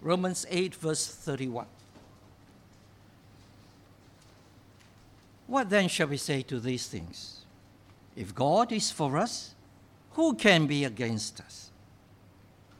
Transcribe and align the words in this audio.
Romans 0.00 0.46
8, 0.48 0.74
verse 0.74 1.06
31. 1.06 1.66
What 5.46 5.70
then 5.70 5.88
shall 5.88 6.08
we 6.08 6.18
say 6.18 6.42
to 6.42 6.60
these 6.60 6.86
things? 6.86 7.44
If 8.14 8.34
God 8.34 8.70
is 8.70 8.90
for 8.90 9.16
us, 9.16 9.54
who 10.12 10.34
can 10.34 10.66
be 10.66 10.84
against 10.84 11.40
us? 11.40 11.70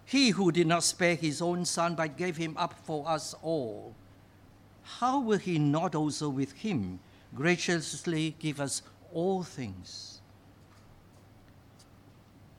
He 0.04 0.30
who 0.30 0.52
did 0.52 0.66
not 0.66 0.82
spare 0.82 1.14
his 1.14 1.40
own 1.42 1.64
son 1.64 1.94
but 1.94 2.16
gave 2.16 2.36
him 2.36 2.56
up 2.56 2.74
for 2.84 3.08
us 3.08 3.34
all, 3.42 3.94
how 4.82 5.20
will 5.20 5.38
he 5.38 5.58
not 5.58 5.94
also 5.94 6.28
with 6.28 6.52
him 6.52 6.98
graciously 7.34 8.34
give 8.38 8.60
us 8.60 8.82
all 9.12 9.42
things? 9.42 10.20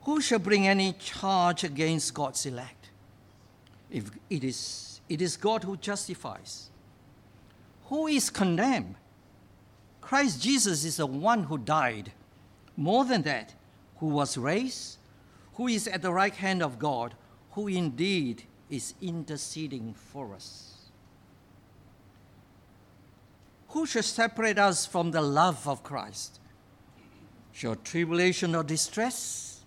Who 0.02 0.20
shall 0.20 0.38
bring 0.38 0.66
any 0.66 0.92
charge 0.94 1.64
against 1.64 2.14
God's 2.14 2.46
elect? 2.46 2.79
If 3.90 4.10
it 4.28 4.44
is, 4.44 5.00
it 5.08 5.20
is 5.20 5.36
God 5.36 5.64
who 5.64 5.76
justifies. 5.76 6.70
Who 7.86 8.06
is 8.06 8.30
condemned? 8.30 8.94
Christ 10.00 10.42
Jesus 10.42 10.84
is 10.84 10.96
the 10.96 11.06
one 11.06 11.44
who 11.44 11.58
died. 11.58 12.12
More 12.76 13.04
than 13.04 13.22
that, 13.22 13.54
who 13.96 14.06
was 14.06 14.38
raised, 14.38 14.98
who 15.54 15.68
is 15.68 15.86
at 15.86 16.02
the 16.02 16.12
right 16.12 16.34
hand 16.34 16.62
of 16.62 16.78
God, 16.78 17.14
who 17.52 17.68
indeed 17.68 18.44
is 18.70 18.94
interceding 19.02 19.94
for 19.94 20.34
us. 20.34 20.70
Who 23.70 23.86
shall 23.86 24.02
separate 24.02 24.58
us 24.58 24.86
from 24.86 25.10
the 25.10 25.20
love 25.20 25.68
of 25.68 25.82
Christ? 25.82 26.40
Shall 27.52 27.76
tribulation 27.76 28.54
or 28.54 28.64
distress, 28.64 29.60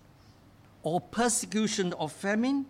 or 0.82 1.00
persecution 1.00 1.92
or 1.94 2.08
famine, 2.08 2.66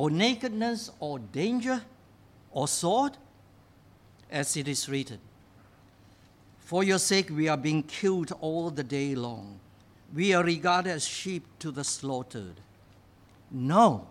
or 0.00 0.08
nakedness 0.08 0.90
or 0.98 1.18
danger, 1.18 1.82
or 2.52 2.66
sword? 2.66 3.18
As 4.30 4.56
it 4.56 4.66
is 4.66 4.88
written, 4.88 5.18
For 6.60 6.82
your 6.82 6.98
sake 6.98 7.28
we 7.28 7.48
are 7.48 7.58
being 7.58 7.82
killed 7.82 8.32
all 8.40 8.70
the 8.70 8.82
day 8.82 9.14
long. 9.14 9.60
We 10.14 10.32
are 10.32 10.42
regarded 10.42 10.88
as 10.88 11.06
sheep 11.06 11.44
to 11.58 11.70
the 11.70 11.84
slaughtered. 11.84 12.62
No. 13.50 14.06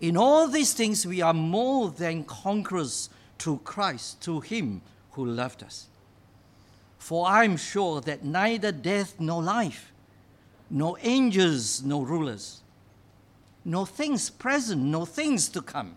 In 0.00 0.16
all 0.16 0.48
these 0.48 0.72
things, 0.72 1.06
we 1.06 1.20
are 1.20 1.34
more 1.34 1.90
than 1.90 2.24
conquerors 2.24 3.10
through 3.38 3.60
Christ, 3.64 4.22
through 4.22 4.40
Him 4.40 4.80
who 5.10 5.26
loved 5.26 5.62
us. 5.62 5.88
For 6.96 7.28
I 7.28 7.44
am 7.44 7.58
sure 7.58 8.00
that 8.00 8.24
neither 8.24 8.72
death 8.72 9.20
nor 9.20 9.42
life, 9.42 9.92
nor 10.70 10.96
angels 11.02 11.82
nor 11.82 12.06
rulers, 12.06 12.62
nor 13.70 13.86
things 13.86 14.30
present 14.30 14.82
nor 14.82 15.06
things 15.06 15.48
to 15.48 15.62
come, 15.62 15.96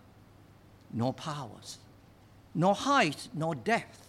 nor 0.92 1.12
powers, 1.12 1.78
nor 2.54 2.72
height 2.72 3.28
nor 3.34 3.52
depth, 3.52 4.06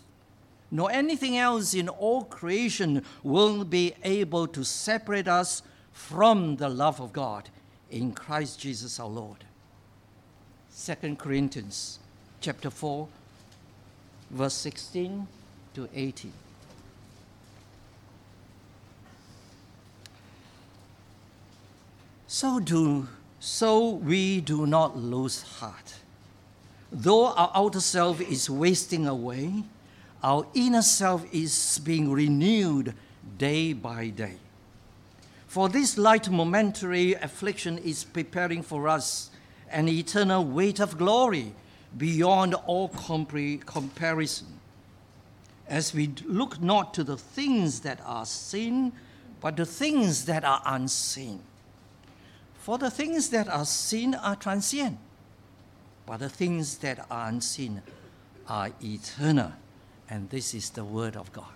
nor 0.69 0.91
anything 0.91 1.35
else 1.35 1.73
in 1.73 1.89
all 1.89 2.23
creation 2.25 3.03
will 3.23 3.65
be 3.65 3.95
able 4.03 4.45
to 4.45 4.63
separate 4.63 5.27
us 5.27 5.63
from 5.91 6.57
the 6.57 6.69
love 6.69 7.01
of 7.01 7.11
God 7.11 7.49
in 7.89 8.11
Christ 8.11 8.59
Jesus 8.59 8.99
our 8.99 9.07
Lord. 9.07 9.45
2 10.85 11.15
Corinthians 11.15 11.97
chapter 12.41 12.69
4 12.69 13.07
verse 14.29 14.53
16 14.53 15.27
to 15.73 15.89
18. 15.95 16.31
So 22.27 22.59
do 22.59 23.07
so 23.39 23.89
we 23.89 24.41
do 24.41 24.65
not 24.65 24.97
lose 24.97 25.41
heart. 25.41 25.95
Though 26.91 27.27
our 27.27 27.51
outer 27.53 27.79
self 27.79 28.21
is 28.21 28.49
wasting 28.49 29.07
away, 29.07 29.63
our 30.23 30.47
inner 30.53 30.81
self 30.81 31.25
is 31.33 31.79
being 31.83 32.11
renewed 32.11 32.93
day 33.37 33.73
by 33.73 34.09
day. 34.09 34.37
For 35.47 35.69
this 35.69 35.97
light 35.97 36.29
momentary 36.29 37.13
affliction 37.13 37.77
is 37.77 38.03
preparing 38.03 38.61
for 38.61 38.87
us 38.87 39.29
an 39.69 39.87
eternal 39.87 40.43
weight 40.43 40.79
of 40.79 40.97
glory 40.97 41.53
beyond 41.97 42.55
all 42.65 42.89
compre- 42.89 43.65
comparison. 43.65 44.59
As 45.67 45.93
we 45.93 46.13
look 46.25 46.61
not 46.61 46.93
to 46.95 47.03
the 47.03 47.17
things 47.17 47.81
that 47.81 47.99
are 48.05 48.25
seen, 48.25 48.91
but 49.41 49.57
the 49.57 49.65
things 49.65 50.25
that 50.25 50.43
are 50.43 50.61
unseen. 50.65 51.41
For 52.65 52.79
the 52.79 52.89
things 52.89 53.29
that 53.29 53.47
are 53.47 53.63
seen 53.63 54.15
are 54.15 54.35
transient, 54.35 54.97
but 56.07 56.17
the 56.17 56.29
things 56.29 56.79
that 56.79 57.05
are 57.11 57.27
unseen 57.27 57.83
are 58.49 58.71
eternal. 58.83 59.51
And 60.09 60.31
this 60.31 60.55
is 60.55 60.71
the 60.71 60.83
word 60.83 61.15
of 61.15 61.31
God. 61.31 61.53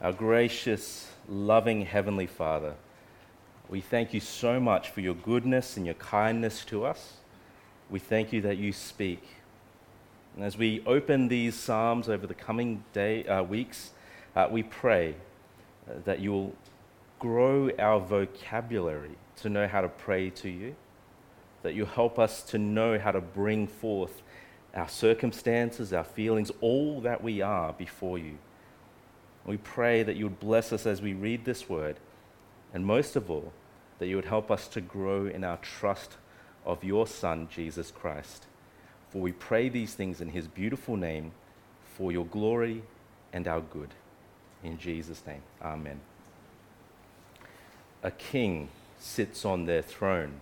Our 0.00 0.12
gracious, 0.12 1.10
loving 1.28 1.84
Heavenly 1.84 2.28
Father, 2.28 2.74
we 3.68 3.80
thank 3.80 4.14
you 4.14 4.20
so 4.20 4.60
much 4.60 4.90
for 4.90 5.00
your 5.00 5.16
goodness 5.16 5.76
and 5.76 5.84
your 5.84 5.96
kindness 5.96 6.64
to 6.66 6.84
us. 6.84 7.14
We 7.90 7.98
thank 7.98 8.32
you 8.32 8.40
that 8.42 8.56
you 8.56 8.72
speak. 8.72 9.24
And 10.36 10.44
as 10.44 10.56
we 10.56 10.80
open 10.86 11.26
these 11.26 11.56
Psalms 11.56 12.08
over 12.08 12.28
the 12.28 12.34
coming 12.34 12.84
day, 12.92 13.26
uh, 13.26 13.42
weeks, 13.42 13.90
uh, 14.36 14.46
we 14.48 14.62
pray 14.62 15.16
uh, 15.90 15.94
that 16.04 16.20
you 16.20 16.30
will 16.30 16.54
grow 17.20 17.70
our 17.78 18.00
vocabulary 18.00 19.16
to 19.36 19.48
know 19.48 19.68
how 19.68 19.82
to 19.82 19.88
pray 19.88 20.30
to 20.30 20.48
you, 20.48 20.74
that 21.62 21.74
you 21.74 21.84
help 21.84 22.18
us 22.18 22.42
to 22.42 22.58
know 22.58 22.98
how 22.98 23.12
to 23.12 23.20
bring 23.20 23.68
forth 23.68 24.22
our 24.74 24.88
circumstances, 24.88 25.92
our 25.92 26.04
feelings, 26.04 26.50
all 26.60 27.00
that 27.02 27.22
we 27.22 27.40
are 27.40 27.72
before 27.72 28.18
you. 28.18 28.38
We 29.44 29.58
pray 29.58 30.02
that 30.02 30.16
you 30.16 30.24
would 30.24 30.40
bless 30.40 30.72
us 30.72 30.86
as 30.86 31.00
we 31.00 31.12
read 31.12 31.44
this 31.44 31.68
word, 31.68 31.96
and 32.74 32.84
most 32.84 33.14
of 33.16 33.30
all, 33.30 33.52
that 33.98 34.06
you 34.06 34.16
would 34.16 34.24
help 34.24 34.50
us 34.50 34.66
to 34.68 34.80
grow 34.80 35.26
in 35.26 35.44
our 35.44 35.58
trust 35.58 36.16
of 36.64 36.82
your 36.82 37.06
Son, 37.06 37.48
Jesus 37.50 37.90
Christ. 37.90 38.46
For 39.10 39.20
we 39.20 39.32
pray 39.32 39.68
these 39.68 39.94
things 39.94 40.20
in 40.20 40.30
his 40.30 40.46
beautiful 40.46 40.96
name, 40.96 41.32
for 41.96 42.12
your 42.12 42.26
glory 42.26 42.82
and 43.32 43.46
our 43.46 43.60
good. 43.60 43.90
In 44.62 44.78
Jesus' 44.78 45.22
name, 45.26 45.42
amen. 45.62 46.00
A 48.02 48.10
king 48.10 48.68
sits 48.98 49.44
on 49.44 49.66
their 49.66 49.82
throne. 49.82 50.40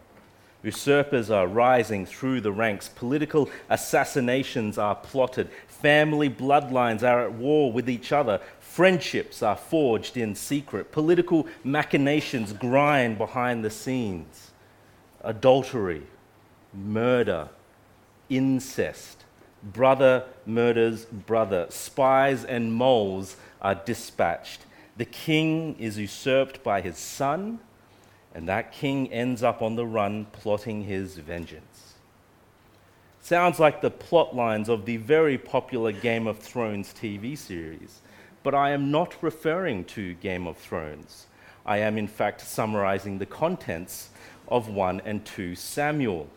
Usurpers 0.63 1.31
are 1.31 1.47
rising 1.47 2.05
through 2.05 2.41
the 2.41 2.53
ranks. 2.53 2.89
Political 2.89 3.49
assassinations 3.71 4.77
are 4.77 4.97
plotted. 4.97 5.49
Family 5.69 6.29
bloodlines 6.29 7.03
are 7.03 7.25
at 7.25 7.33
war 7.33 7.71
with 7.71 7.89
each 7.89 8.13
other. 8.13 8.41
Friendships 8.59 9.43
are 9.43 9.57
forged 9.57 10.17
in 10.17 10.35
secret. 10.35 10.91
Political 10.91 11.47
machinations 11.63 12.53
grind 12.53 13.19
behind 13.19 13.65
the 13.65 13.71
scenes. 13.71 14.51
Adultery, 15.23 16.03
murder, 16.75 17.49
incest, 18.29 19.25
brother 19.63 20.25
murders 20.45 21.05
brother. 21.05 21.67
Spies 21.71 22.45
and 22.45 22.73
moles 22.73 23.37
are 23.63 23.75
dispatched. 23.75 24.61
The 24.99 25.05
king 25.05 25.77
is 25.79 25.97
usurped 25.97 26.65
by 26.65 26.81
his 26.81 26.99
son, 26.99 27.61
and 28.35 28.49
that 28.49 28.73
king 28.73 29.11
ends 29.13 29.45
up 29.45 29.63
on 29.63 29.77
the 29.77 29.87
run 29.87 30.27
plotting 30.33 30.83
his 30.83 31.19
vengeance. 31.19 31.95
Sounds 33.21 33.61
like 33.61 33.81
the 33.81 33.93
plot 33.93 34.35
lines 34.35 34.69
of 34.69 34.87
the 34.87 34.97
very 34.97 35.39
popular 35.39 35.93
Game 35.93 36.27
of 36.27 36.41
Thrones 36.41 36.93
TV 36.93 37.39
series, 37.39 38.01
but 38.43 38.57
I 38.57 38.71
am 38.71 38.91
not 38.91 39.15
referring 39.23 39.85
to 39.85 40.15
Game 40.15 40.49
of 40.49 40.57
Thrones. 40.57 41.27
I 41.65 41.79
am, 41.79 41.97
in 41.97 42.09
fact, 42.09 42.41
summarizing 42.41 43.19
the 43.19 43.27
contents 43.27 44.09
of 44.49 44.69
1 44.69 45.03
and 45.05 45.25
2 45.25 45.55
Samuel. 45.55 46.29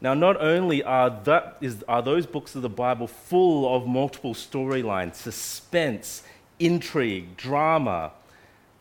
Now, 0.00 0.14
not 0.14 0.40
only 0.40 0.82
are, 0.82 1.10
that, 1.24 1.58
is, 1.60 1.82
are 1.86 2.00
those 2.00 2.24
books 2.24 2.54
of 2.54 2.62
the 2.62 2.70
Bible 2.70 3.06
full 3.06 3.76
of 3.76 3.86
multiple 3.86 4.32
storylines, 4.32 5.16
suspense, 5.16 6.22
intrigue, 6.60 7.36
drama, 7.36 8.12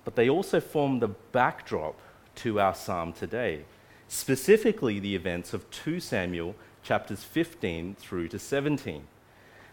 but 0.03 0.15
they 0.15 0.29
also 0.29 0.59
form 0.59 0.99
the 0.99 1.07
backdrop 1.07 1.95
to 2.35 2.59
our 2.59 2.75
psalm 2.75 3.13
today, 3.13 3.63
specifically 4.07 4.99
the 4.99 5.15
events 5.15 5.53
of 5.53 5.69
2 5.71 5.99
Samuel 5.99 6.55
chapters 6.83 7.23
15 7.23 7.95
through 7.95 8.27
to 8.27 8.37
17. 8.37 9.03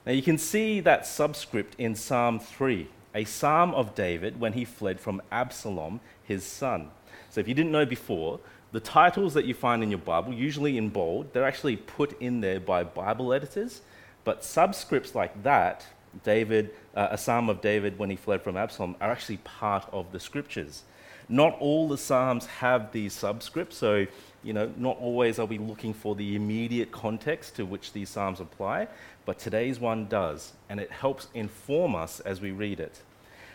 Now, 0.04 0.12
you 0.12 0.22
can 0.22 0.38
see 0.38 0.80
that 0.80 1.06
subscript 1.06 1.74
in 1.78 1.94
Psalm 1.96 2.38
3, 2.38 2.88
a 3.14 3.24
psalm 3.24 3.74
of 3.74 3.94
David 3.94 4.38
when 4.38 4.52
he 4.52 4.64
fled 4.64 5.00
from 5.00 5.20
Absalom, 5.32 6.00
his 6.22 6.44
son. 6.44 6.90
So, 7.28 7.40
if 7.40 7.48
you 7.48 7.54
didn't 7.54 7.72
know 7.72 7.86
before, 7.86 8.38
the 8.72 8.80
titles 8.80 9.34
that 9.34 9.46
you 9.46 9.54
find 9.54 9.82
in 9.82 9.90
your 9.90 9.98
Bible, 9.98 10.32
usually 10.32 10.76
in 10.76 10.90
bold, 10.90 11.32
they're 11.32 11.46
actually 11.46 11.76
put 11.76 12.20
in 12.20 12.40
there 12.40 12.60
by 12.60 12.84
Bible 12.84 13.32
editors. 13.32 13.80
But 14.22 14.42
subscripts 14.42 15.14
like 15.14 15.42
that, 15.44 15.86
David, 16.22 16.70
uh, 16.94 17.08
a 17.10 17.18
psalm 17.18 17.48
of 17.48 17.60
David 17.60 17.98
when 17.98 18.10
he 18.10 18.16
fled 18.16 18.42
from 18.42 18.56
Absalom, 18.56 18.96
are 19.00 19.10
actually 19.10 19.38
part 19.38 19.86
of 19.92 20.12
the 20.12 20.20
scriptures. 20.20 20.82
Not 21.28 21.56
all 21.58 21.88
the 21.88 21.98
psalms 21.98 22.46
have 22.46 22.92
these 22.92 23.14
subscripts, 23.14 23.74
so 23.74 24.06
You 24.46 24.52
know, 24.52 24.72
not 24.76 24.96
always 25.00 25.40
are 25.40 25.44
we 25.44 25.58
looking 25.58 25.92
for 25.92 26.14
the 26.14 26.36
immediate 26.36 26.92
context 26.92 27.56
to 27.56 27.66
which 27.66 27.92
these 27.92 28.08
Psalms 28.08 28.38
apply, 28.38 28.86
but 29.24 29.40
today's 29.40 29.80
one 29.80 30.06
does, 30.06 30.52
and 30.68 30.78
it 30.78 30.92
helps 30.92 31.26
inform 31.34 31.96
us 31.96 32.20
as 32.20 32.40
we 32.40 32.52
read 32.52 32.78
it. 32.78 33.00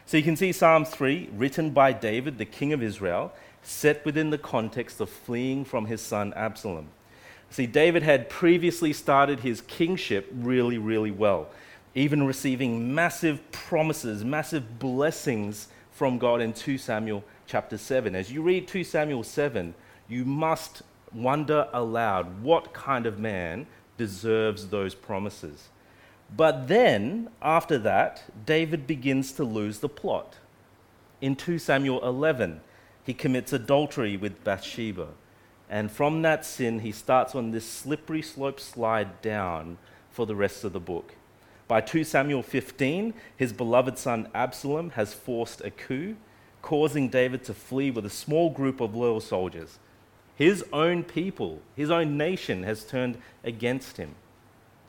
So 0.05 0.17
you 0.17 0.23
can 0.23 0.35
see 0.35 0.51
Psalm 0.51 0.83
3, 0.83 1.29
written 1.31 1.69
by 1.69 1.93
David, 1.93 2.37
the 2.37 2.45
king 2.45 2.73
of 2.73 2.83
Israel, 2.83 3.31
set 3.63 4.03
within 4.03 4.31
the 4.31 4.37
context 4.37 4.99
of 4.99 5.09
fleeing 5.09 5.63
from 5.63 5.85
his 5.85 6.01
son 6.01 6.33
Absalom. 6.35 6.89
See, 7.49 7.67
David 7.67 8.03
had 8.03 8.29
previously 8.29 8.91
started 8.91 9.39
his 9.39 9.61
kingship 9.61 10.29
really, 10.33 10.77
really 10.77 11.11
well, 11.11 11.47
even 11.93 12.23
receiving 12.23 12.93
massive 12.93 13.51
promises, 13.51 14.23
massive 14.23 14.79
blessings 14.79 15.67
from 15.91 16.17
God 16.17 16.41
in 16.41 16.53
2 16.53 16.77
Samuel 16.77 17.23
chapter 17.45 17.77
7. 17.77 18.15
As 18.15 18.31
you 18.31 18.41
read 18.41 18.67
2 18.67 18.83
Samuel 18.83 19.23
7, 19.23 19.73
you 20.07 20.23
must 20.23 20.83
wonder 21.13 21.67
aloud 21.73 22.41
what 22.41 22.73
kind 22.73 23.05
of 23.05 23.19
man 23.19 23.67
deserves 23.97 24.67
those 24.67 24.95
promises. 24.95 25.67
But 26.35 26.69
then, 26.69 27.29
after 27.41 27.77
that, 27.79 28.23
David 28.45 28.87
begins 28.87 29.33
to 29.33 29.43
lose 29.43 29.79
the 29.79 29.89
plot. 29.89 30.37
In 31.19 31.35
2 31.35 31.59
Samuel 31.59 32.03
11, 32.07 32.61
he 33.03 33.13
commits 33.13 33.51
adultery 33.51 34.15
with 34.15 34.43
Bathsheba. 34.45 35.09
And 35.69 35.91
from 35.91 36.21
that 36.21 36.45
sin, 36.45 36.79
he 36.79 36.91
starts 36.93 37.35
on 37.35 37.51
this 37.51 37.65
slippery 37.65 38.21
slope 38.21 38.59
slide 38.59 39.21
down 39.21 39.77
for 40.09 40.25
the 40.25 40.35
rest 40.35 40.63
of 40.63 40.71
the 40.73 40.79
book. 40.79 41.15
By 41.71 41.79
2 41.79 42.03
Samuel 42.03 42.43
15, 42.43 43.13
his 43.37 43.53
beloved 43.53 43.97
son 43.97 44.27
Absalom 44.35 44.89
has 44.89 45.13
forced 45.13 45.61
a 45.61 45.71
coup, 45.71 46.17
causing 46.61 47.07
David 47.07 47.45
to 47.45 47.53
flee 47.53 47.91
with 47.91 48.05
a 48.05 48.09
small 48.09 48.49
group 48.49 48.81
of 48.81 48.93
loyal 48.93 49.21
soldiers. 49.21 49.79
His 50.35 50.65
own 50.73 51.05
people, 51.05 51.61
his 51.77 51.89
own 51.89 52.17
nation 52.17 52.63
has 52.63 52.83
turned 52.83 53.19
against 53.45 53.95
him. 53.95 54.15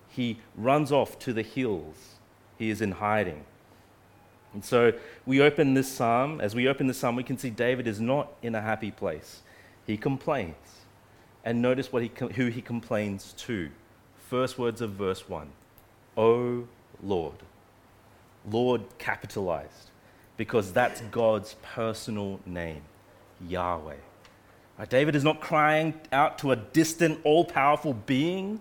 He 0.09 0.41
runs 0.57 0.91
off 0.91 1.21
to 1.21 1.33
the 1.33 1.43
hills. 1.43 2.17
He 2.59 2.69
is 2.69 2.83
in 2.83 2.91
hiding. 2.91 3.45
And 4.53 4.65
so 4.65 4.93
we 5.25 5.41
open 5.41 5.75
this 5.75 5.87
psalm, 5.87 6.41
as 6.41 6.53
we 6.53 6.67
open 6.67 6.89
this 6.89 6.99
psalm, 6.99 7.15
we 7.15 7.23
can 7.23 7.39
see 7.39 7.51
David 7.51 7.87
is 7.87 8.01
not 8.01 8.33
in 8.43 8.57
a 8.57 8.61
happy 8.61 8.91
place. 8.91 9.43
He 9.87 9.97
complains. 9.97 10.57
And 11.45 11.63
notice 11.63 11.93
what 11.93 12.03
he, 12.03 12.11
who 12.35 12.49
he 12.49 12.61
complains 12.61 13.35
to. 13.35 13.71
First 14.29 14.59
words 14.59 14.81
of 14.81 14.91
verse 14.91 15.29
1 15.29 15.49
O 16.17 16.65
Lord. 17.03 17.35
Lord 18.51 18.83
capitalized, 18.99 19.91
because 20.37 20.73
that's 20.73 21.01
God's 21.03 21.55
personal 21.63 22.41
name, 22.45 22.83
Yahweh. 23.49 23.97
David 24.89 25.15
is 25.15 25.23
not 25.23 25.41
crying 25.41 25.95
out 26.11 26.39
to 26.39 26.51
a 26.51 26.57
distant, 26.57 27.21
all 27.25 27.45
powerful 27.45 27.95
being. 27.95 28.61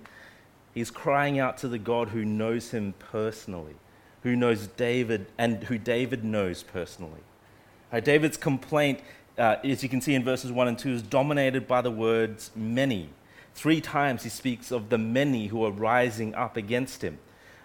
He's 0.74 0.92
crying 0.92 1.40
out 1.40 1.58
to 1.60 1.68
the 1.68 1.80
God 1.80 2.10
who 2.10 2.24
knows 2.24 2.72
him 2.72 2.94
personally, 3.00 3.76
who 4.24 4.36
knows 4.36 4.68
David 4.68 5.26
and 5.38 5.64
who 5.64 5.78
David 5.78 6.24
knows 6.24 6.64
personally. 6.64 7.22
David's 8.04 8.38
complaint, 8.38 9.00
uh, 9.38 9.58
as 9.64 9.84
you 9.84 9.90
can 9.90 10.00
see 10.00 10.14
in 10.14 10.24
verses 10.24 10.52
1 10.52 10.68
and 10.68 10.78
2, 10.78 10.92
is 10.92 11.02
dominated 11.02 11.68
by 11.68 11.82
the 11.82 11.92
words 11.92 12.52
many. 12.56 13.10
Three 13.54 13.82
times 13.82 14.24
he 14.24 14.30
speaks 14.30 14.72
of 14.72 14.90
the 14.90 14.98
many 14.98 15.48
who 15.48 15.66
are 15.66 15.72
rising 15.72 16.34
up 16.36 16.56
against 16.56 17.02
him. 17.02 17.18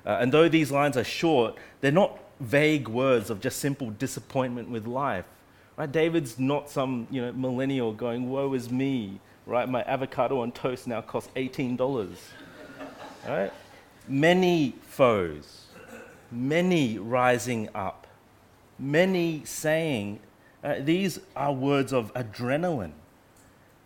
Uh, 0.06 0.18
and 0.20 0.32
though 0.32 0.48
these 0.48 0.70
lines 0.70 0.96
are 0.96 1.04
short, 1.04 1.56
they're 1.80 1.90
not 1.90 2.18
vague 2.38 2.88
words 2.88 3.28
of 3.28 3.40
just 3.40 3.58
simple 3.58 3.90
disappointment 3.90 4.70
with 4.70 4.86
life. 4.86 5.24
Right? 5.76 5.90
David's 5.90 6.38
not 6.38 6.70
some 6.70 7.08
you 7.10 7.20
know, 7.20 7.32
millennial 7.32 7.92
going, 7.92 8.30
woe 8.30 8.54
is 8.54 8.70
me. 8.70 9.20
Right? 9.46 9.68
My 9.68 9.82
avocado 9.82 10.40
on 10.40 10.52
toast 10.52 10.86
now 10.86 11.00
costs 11.00 11.30
$18. 11.34 12.16
right? 13.28 13.52
Many 14.08 14.74
foes, 14.82 15.66
many 16.30 16.98
rising 16.98 17.68
up, 17.74 18.06
many 18.78 19.42
saying, 19.44 20.20
uh, 20.62 20.76
these 20.80 21.18
are 21.34 21.52
words 21.52 21.92
of 21.92 22.14
adrenaline. 22.14 22.92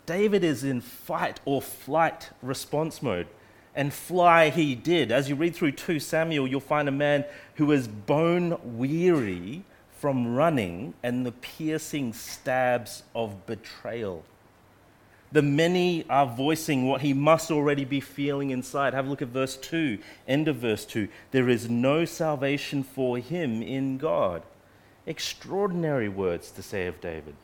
David 0.07 0.45
is 0.45 0.65
in 0.65 0.81
fight 0.81 1.41
or 1.45 1.63
flight 1.63 2.31
response 2.43 3.03
mode. 3.03 3.27
And 3.75 3.93
fly 3.93 4.51
he 4.51 4.75
did. 4.75 5.13
As 5.13 5.29
you 5.29 5.37
read 5.37 5.55
through 5.55 5.73
2 5.73 6.01
Samuel, 6.01 6.47
you'll 6.47 6.61
find 6.61 6.89
a 6.89 6.93
man 6.93 7.25
who 7.55 7.71
is 7.73 7.87
bone 7.87 8.59
weary 8.63 9.65
from 9.99 10.35
running 10.35 10.95
and 11.03 11.25
the 11.25 11.33
piercing 11.33 12.13
stabs 12.13 13.03
of 13.15 13.47
betrayal. 13.47 14.25
The 15.33 15.43
many 15.43 16.05
are 16.09 16.27
voicing 16.27 16.89
what 16.89 17.03
he 17.03 17.13
must 17.13 17.51
already 17.53 17.85
be 17.85 18.01
feeling 18.01 18.51
inside. 18.51 18.95
Have 18.95 19.07
a 19.07 19.11
look 19.11 19.23
at 19.23 19.29
verse 19.29 19.57
2, 19.57 19.99
end 20.27 20.49
of 20.49 20.57
verse 20.57 20.85
2. 20.85 21.07
There 21.31 21.49
is 21.49 21.71
no 21.71 22.05
salvation 22.05 22.83
for 22.83 23.19
him 23.19 23.63
in 23.63 23.99
God. 23.99 24.43
Extraordinary 25.07 26.09
words 26.09 26.51
to 26.53 26.63
say 26.63 26.87
of 26.87 27.01
David. 27.01 27.35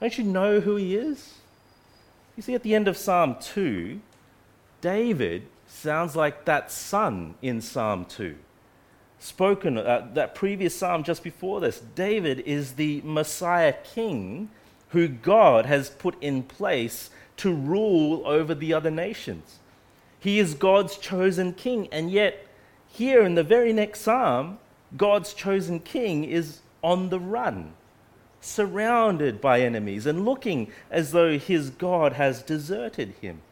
Don't 0.00 0.16
you 0.16 0.24
know 0.24 0.60
who 0.60 0.76
he 0.76 0.96
is? 0.96 1.34
You 2.36 2.42
see, 2.42 2.54
at 2.54 2.62
the 2.62 2.74
end 2.74 2.88
of 2.88 2.96
Psalm 2.96 3.36
2, 3.40 4.00
David 4.80 5.42
sounds 5.68 6.16
like 6.16 6.44
that 6.46 6.70
son 6.72 7.34
in 7.40 7.60
Psalm 7.60 8.04
2 8.06 8.36
spoken, 9.18 9.78
uh, 9.78 10.08
that 10.14 10.34
previous 10.34 10.76
psalm 10.76 11.02
just 11.02 11.22
before 11.22 11.60
this, 11.60 11.80
David 11.94 12.40
is 12.40 12.72
the 12.72 13.02
Messiah 13.04 13.74
king 13.94 14.48
who 14.90 15.08
God 15.08 15.66
has 15.66 15.90
put 15.90 16.20
in 16.22 16.42
place 16.42 17.10
to 17.38 17.52
rule 17.52 18.22
over 18.26 18.54
the 18.54 18.72
other 18.72 18.90
nations. 18.90 19.58
He 20.18 20.38
is 20.38 20.54
God's 20.54 20.96
chosen 20.96 21.52
king, 21.52 21.88
and 21.92 22.10
yet, 22.10 22.46
here 22.88 23.22
in 23.22 23.34
the 23.34 23.44
very 23.44 23.72
next 23.72 24.00
psalm, 24.00 24.58
God's 24.96 25.34
chosen 25.34 25.80
king 25.80 26.24
is 26.24 26.60
on 26.82 27.10
the 27.10 27.20
run, 27.20 27.74
surrounded 28.40 29.40
by 29.40 29.60
enemies, 29.60 30.06
and 30.06 30.24
looking 30.24 30.72
as 30.90 31.12
though 31.12 31.38
his 31.38 31.70
God 31.70 32.14
has 32.14 32.42
deserted 32.42 33.14
him. 33.20 33.42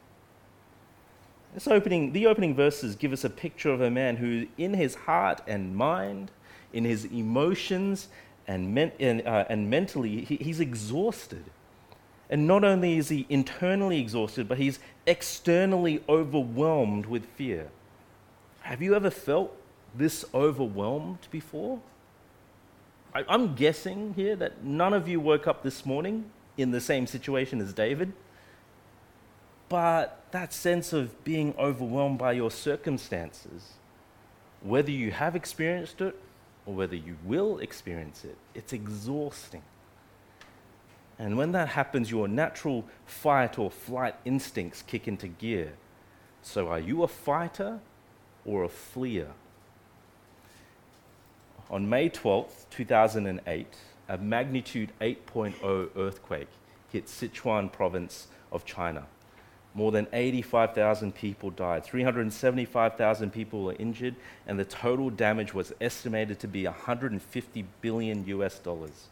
This 1.57 1.67
opening, 1.69 2.13
the 2.13 2.27
opening 2.27 2.55
verses 2.55 2.97
give 2.97 3.15
us 3.15 3.25
a 3.25 3.31
picture 3.31 3.71
of 3.71 3.81
a 3.81 3.91
man 3.91 4.19
who, 4.19 4.47
in 4.59 4.75
his 4.75 4.95
heart 4.95 5.41
and 5.47 5.75
mind, 5.75 6.31
in 6.75 6.85
his 6.85 7.07
emotions 7.07 8.09
and, 8.47 8.75
men, 8.75 8.93
and, 9.01 9.27
uh, 9.27 9.47
and 9.49 9.71
mentally, 9.71 10.23
he, 10.23 10.37
he's 10.37 10.61
exhausted. 10.61 11.45
And 12.29 12.47
not 12.47 12.63
only 12.63 12.99
is 12.99 13.09
he 13.09 13.25
internally 13.31 13.99
exhausted, 13.99 14.49
but 14.49 14.59
he's 14.59 14.81
externally 15.07 16.05
overwhelmed 16.11 17.07
with 17.07 17.25
fear. 17.25 17.69
Have 18.61 18.83
you 18.83 18.95
ever 18.95 19.09
felt 19.09 19.57
this 19.95 20.27
overwhelmed 20.35 21.21
before? 21.31 21.81
I, 23.15 23.25
I'm 23.31 23.55
guessing 23.55 24.13
here 24.13 24.37
that 24.37 24.63
none 24.63 24.93
of 24.93 25.09
you 25.09 25.21
woke 25.21 25.47
up 25.47 25.63
this 25.63 25.87
morning 25.87 26.27
in 26.59 26.73
the 26.73 26.83
same 26.83 27.07
situation 27.07 27.63
as 27.63 27.73
David. 27.73 28.13
But 29.69 30.23
that 30.31 30.53
sense 30.53 30.93
of 30.93 31.25
being 31.25 31.55
overwhelmed 31.59 32.19
by 32.19 32.33
your 32.33 32.51
circumstances, 32.51 33.73
whether 34.63 34.91
you 34.91 35.11
have 35.11 35.35
experienced 35.35 36.01
it 36.01 36.17
or 36.67 36.75
whether 36.75 36.97
you 36.97 37.17
will 37.25 37.59
experience 37.59 38.25
it, 38.25 38.37
it's 38.55 38.73
exhausting. 38.73 39.63
And 41.19 41.37
when 41.37 41.53
that 41.53 41.69
happens, 41.69 42.11
your 42.11 42.29
natural 42.29 42.85
fight 43.07 43.59
or 43.59 43.71
flight 43.71 44.15
instincts 44.25 44.83
kick 44.83 45.09
into 45.09 45.29
gear. 45.29 45.73
So, 46.43 46.69
are 46.69 46.79
you 46.79 47.03
a 47.03 47.09
fighter 47.09 47.81
or 48.45 48.65
a 48.65 48.69
fleer? 48.69 49.29
On 51.71 51.89
May 51.89 52.11
12th, 52.11 52.67
2008, 52.71 53.67
a 54.09 54.19
magnitude 54.19 54.93
8.0 55.01 55.89
earthquake 55.97 56.49
hit 56.93 57.07
Sichuan 57.07 57.73
province 57.73 58.29
of 58.53 58.65
China. 58.65 59.07
More 59.77 59.93
than 59.93 60.07
85,000 60.15 61.15
people 61.15 61.51
died. 61.51 61.85
375,000 61.85 63.31
people 63.31 63.63
were 63.63 63.77
injured, 63.79 64.15
and 64.47 64.59
the 64.59 64.65
total 64.65 65.11
damage 65.11 65.53
was 65.53 65.75
estimated 65.83 66.41
to 66.41 66.49
be 66.49 66.65
150 66.65 67.65
billion 67.83 68.27
US 68.27 68.59
dollars. 68.59 69.09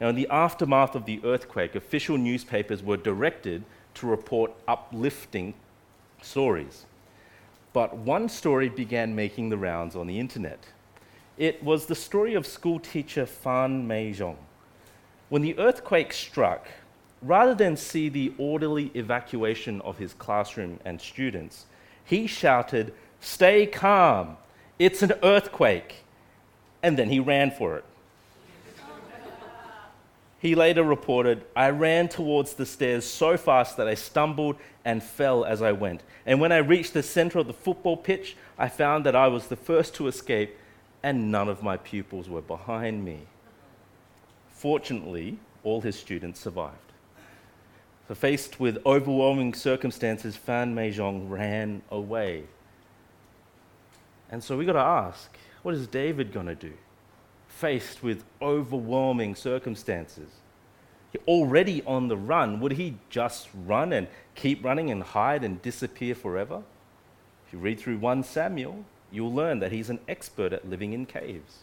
Now, 0.00 0.08
in 0.08 0.14
the 0.14 0.28
aftermath 0.30 0.94
of 0.94 1.06
the 1.06 1.20
earthquake, 1.24 1.74
official 1.74 2.16
newspapers 2.16 2.84
were 2.84 2.96
directed 2.96 3.64
to 3.94 4.06
report 4.06 4.52
uplifting 4.68 5.54
stories. 6.22 6.86
But 7.72 7.96
one 7.96 8.28
story 8.28 8.68
began 8.68 9.16
making 9.16 9.48
the 9.48 9.58
rounds 9.58 9.96
on 9.96 10.06
the 10.06 10.20
internet. 10.20 10.66
It 11.36 11.64
was 11.64 11.86
the 11.86 11.96
story 11.96 12.34
of 12.34 12.46
schoolteacher 12.46 13.26
Fan 13.26 13.88
Meizhong. 13.88 14.36
When 15.30 15.42
the 15.42 15.58
earthquake 15.58 16.12
struck, 16.12 16.68
rather 17.22 17.54
than 17.54 17.76
see 17.76 18.08
the 18.08 18.32
orderly 18.38 18.90
evacuation 18.94 19.80
of 19.82 19.98
his 19.98 20.14
classroom 20.14 20.78
and 20.84 21.00
students, 21.00 21.66
he 22.04 22.26
shouted, 22.26 22.92
Stay 23.20 23.66
calm, 23.66 24.36
it's 24.78 25.02
an 25.02 25.12
earthquake. 25.22 26.04
And 26.82 26.98
then 26.98 27.10
he 27.10 27.20
ran 27.20 27.50
for 27.50 27.76
it. 27.76 27.84
He 30.38 30.54
later 30.54 30.82
reported, 30.82 31.44
I 31.54 31.68
ran 31.68 32.08
towards 32.08 32.54
the 32.54 32.64
stairs 32.64 33.04
so 33.04 33.36
fast 33.36 33.76
that 33.76 33.86
I 33.86 33.94
stumbled 33.94 34.56
and 34.86 35.02
fell 35.02 35.44
as 35.44 35.60
I 35.60 35.72
went. 35.72 36.02
And 36.24 36.40
when 36.40 36.50
I 36.50 36.58
reached 36.58 36.94
the 36.94 37.02
center 37.02 37.38
of 37.40 37.46
the 37.46 37.52
football 37.52 37.98
pitch, 37.98 38.36
I 38.58 38.70
found 38.70 39.04
that 39.04 39.14
I 39.14 39.28
was 39.28 39.48
the 39.48 39.56
first 39.56 39.94
to 39.96 40.08
escape 40.08 40.56
and 41.02 41.30
none 41.30 41.48
of 41.48 41.62
my 41.62 41.76
pupils 41.76 42.28
were 42.28 42.40
behind 42.40 43.04
me. 43.04 43.20
Fortunately, 44.50 45.38
all 45.62 45.82
his 45.82 45.96
students 45.96 46.40
survived. 46.40 46.89
Faced 48.14 48.58
with 48.58 48.78
overwhelming 48.84 49.54
circumstances, 49.54 50.36
Fan 50.36 50.74
Meizhong 50.74 51.30
ran 51.30 51.82
away. 51.90 52.44
And 54.30 54.42
so 54.42 54.56
we 54.56 54.64
got 54.64 54.72
to 54.72 54.78
ask 54.80 55.36
what 55.62 55.74
is 55.74 55.86
David 55.86 56.32
going 56.32 56.46
to 56.46 56.54
do? 56.54 56.72
Faced 57.48 58.02
with 58.02 58.24
overwhelming 58.40 59.34
circumstances, 59.34 60.30
already 61.26 61.82
on 61.84 62.08
the 62.08 62.16
run, 62.16 62.60
would 62.60 62.72
he 62.72 62.96
just 63.08 63.48
run 63.66 63.92
and 63.92 64.08
keep 64.34 64.64
running 64.64 64.90
and 64.90 65.02
hide 65.02 65.44
and 65.44 65.60
disappear 65.62 66.14
forever? 66.14 66.62
If 67.46 67.52
you 67.52 67.58
read 67.58 67.80
through 67.80 67.98
1 67.98 68.22
Samuel, 68.24 68.84
you'll 69.10 69.34
learn 69.34 69.58
that 69.60 69.72
he's 69.72 69.90
an 69.90 70.00
expert 70.08 70.52
at 70.52 70.68
living 70.68 70.92
in 70.92 71.06
caves. 71.06 71.58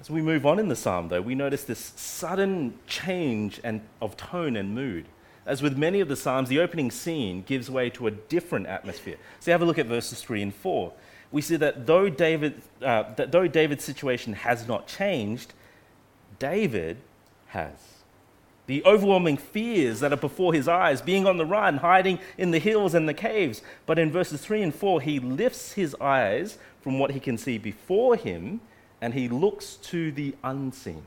As 0.00 0.08
we 0.08 0.22
move 0.22 0.46
on 0.46 0.58
in 0.58 0.68
the 0.68 0.76
psalm, 0.76 1.08
though, 1.08 1.20
we 1.20 1.34
notice 1.34 1.64
this 1.64 1.92
sudden 1.94 2.78
change 2.86 3.60
and, 3.62 3.82
of 4.00 4.16
tone 4.16 4.56
and 4.56 4.74
mood. 4.74 5.04
As 5.44 5.60
with 5.60 5.76
many 5.76 6.00
of 6.00 6.08
the 6.08 6.16
psalms, 6.16 6.48
the 6.48 6.60
opening 6.60 6.90
scene 6.90 7.42
gives 7.42 7.70
way 7.70 7.90
to 7.90 8.06
a 8.06 8.10
different 8.10 8.66
atmosphere. 8.66 9.18
So 9.40 9.52
have 9.52 9.60
a 9.60 9.66
look 9.66 9.78
at 9.78 9.84
verses 9.84 10.22
3 10.22 10.40
and 10.40 10.54
4. 10.54 10.90
We 11.32 11.42
see 11.42 11.56
that 11.56 11.86
though, 11.86 12.08
David, 12.08 12.62
uh, 12.80 13.12
that 13.16 13.30
though 13.30 13.46
David's 13.46 13.84
situation 13.84 14.32
has 14.32 14.66
not 14.66 14.86
changed, 14.86 15.52
David 16.38 16.96
has. 17.48 17.74
The 18.68 18.82
overwhelming 18.86 19.36
fears 19.36 20.00
that 20.00 20.14
are 20.14 20.16
before 20.16 20.54
his 20.54 20.66
eyes, 20.66 21.02
being 21.02 21.26
on 21.26 21.36
the 21.36 21.44
run, 21.44 21.76
hiding 21.76 22.20
in 22.38 22.52
the 22.52 22.58
hills 22.58 22.94
and 22.94 23.06
the 23.06 23.12
caves. 23.12 23.60
But 23.84 23.98
in 23.98 24.10
verses 24.10 24.40
3 24.40 24.62
and 24.62 24.74
4, 24.74 25.02
he 25.02 25.20
lifts 25.20 25.72
his 25.72 25.94
eyes 26.00 26.56
from 26.80 26.98
what 26.98 27.10
he 27.10 27.20
can 27.20 27.36
see 27.36 27.58
before 27.58 28.16
him 28.16 28.62
and 29.00 29.14
he 29.14 29.28
looks 29.28 29.74
to 29.76 30.12
the 30.12 30.34
unseen. 30.44 31.02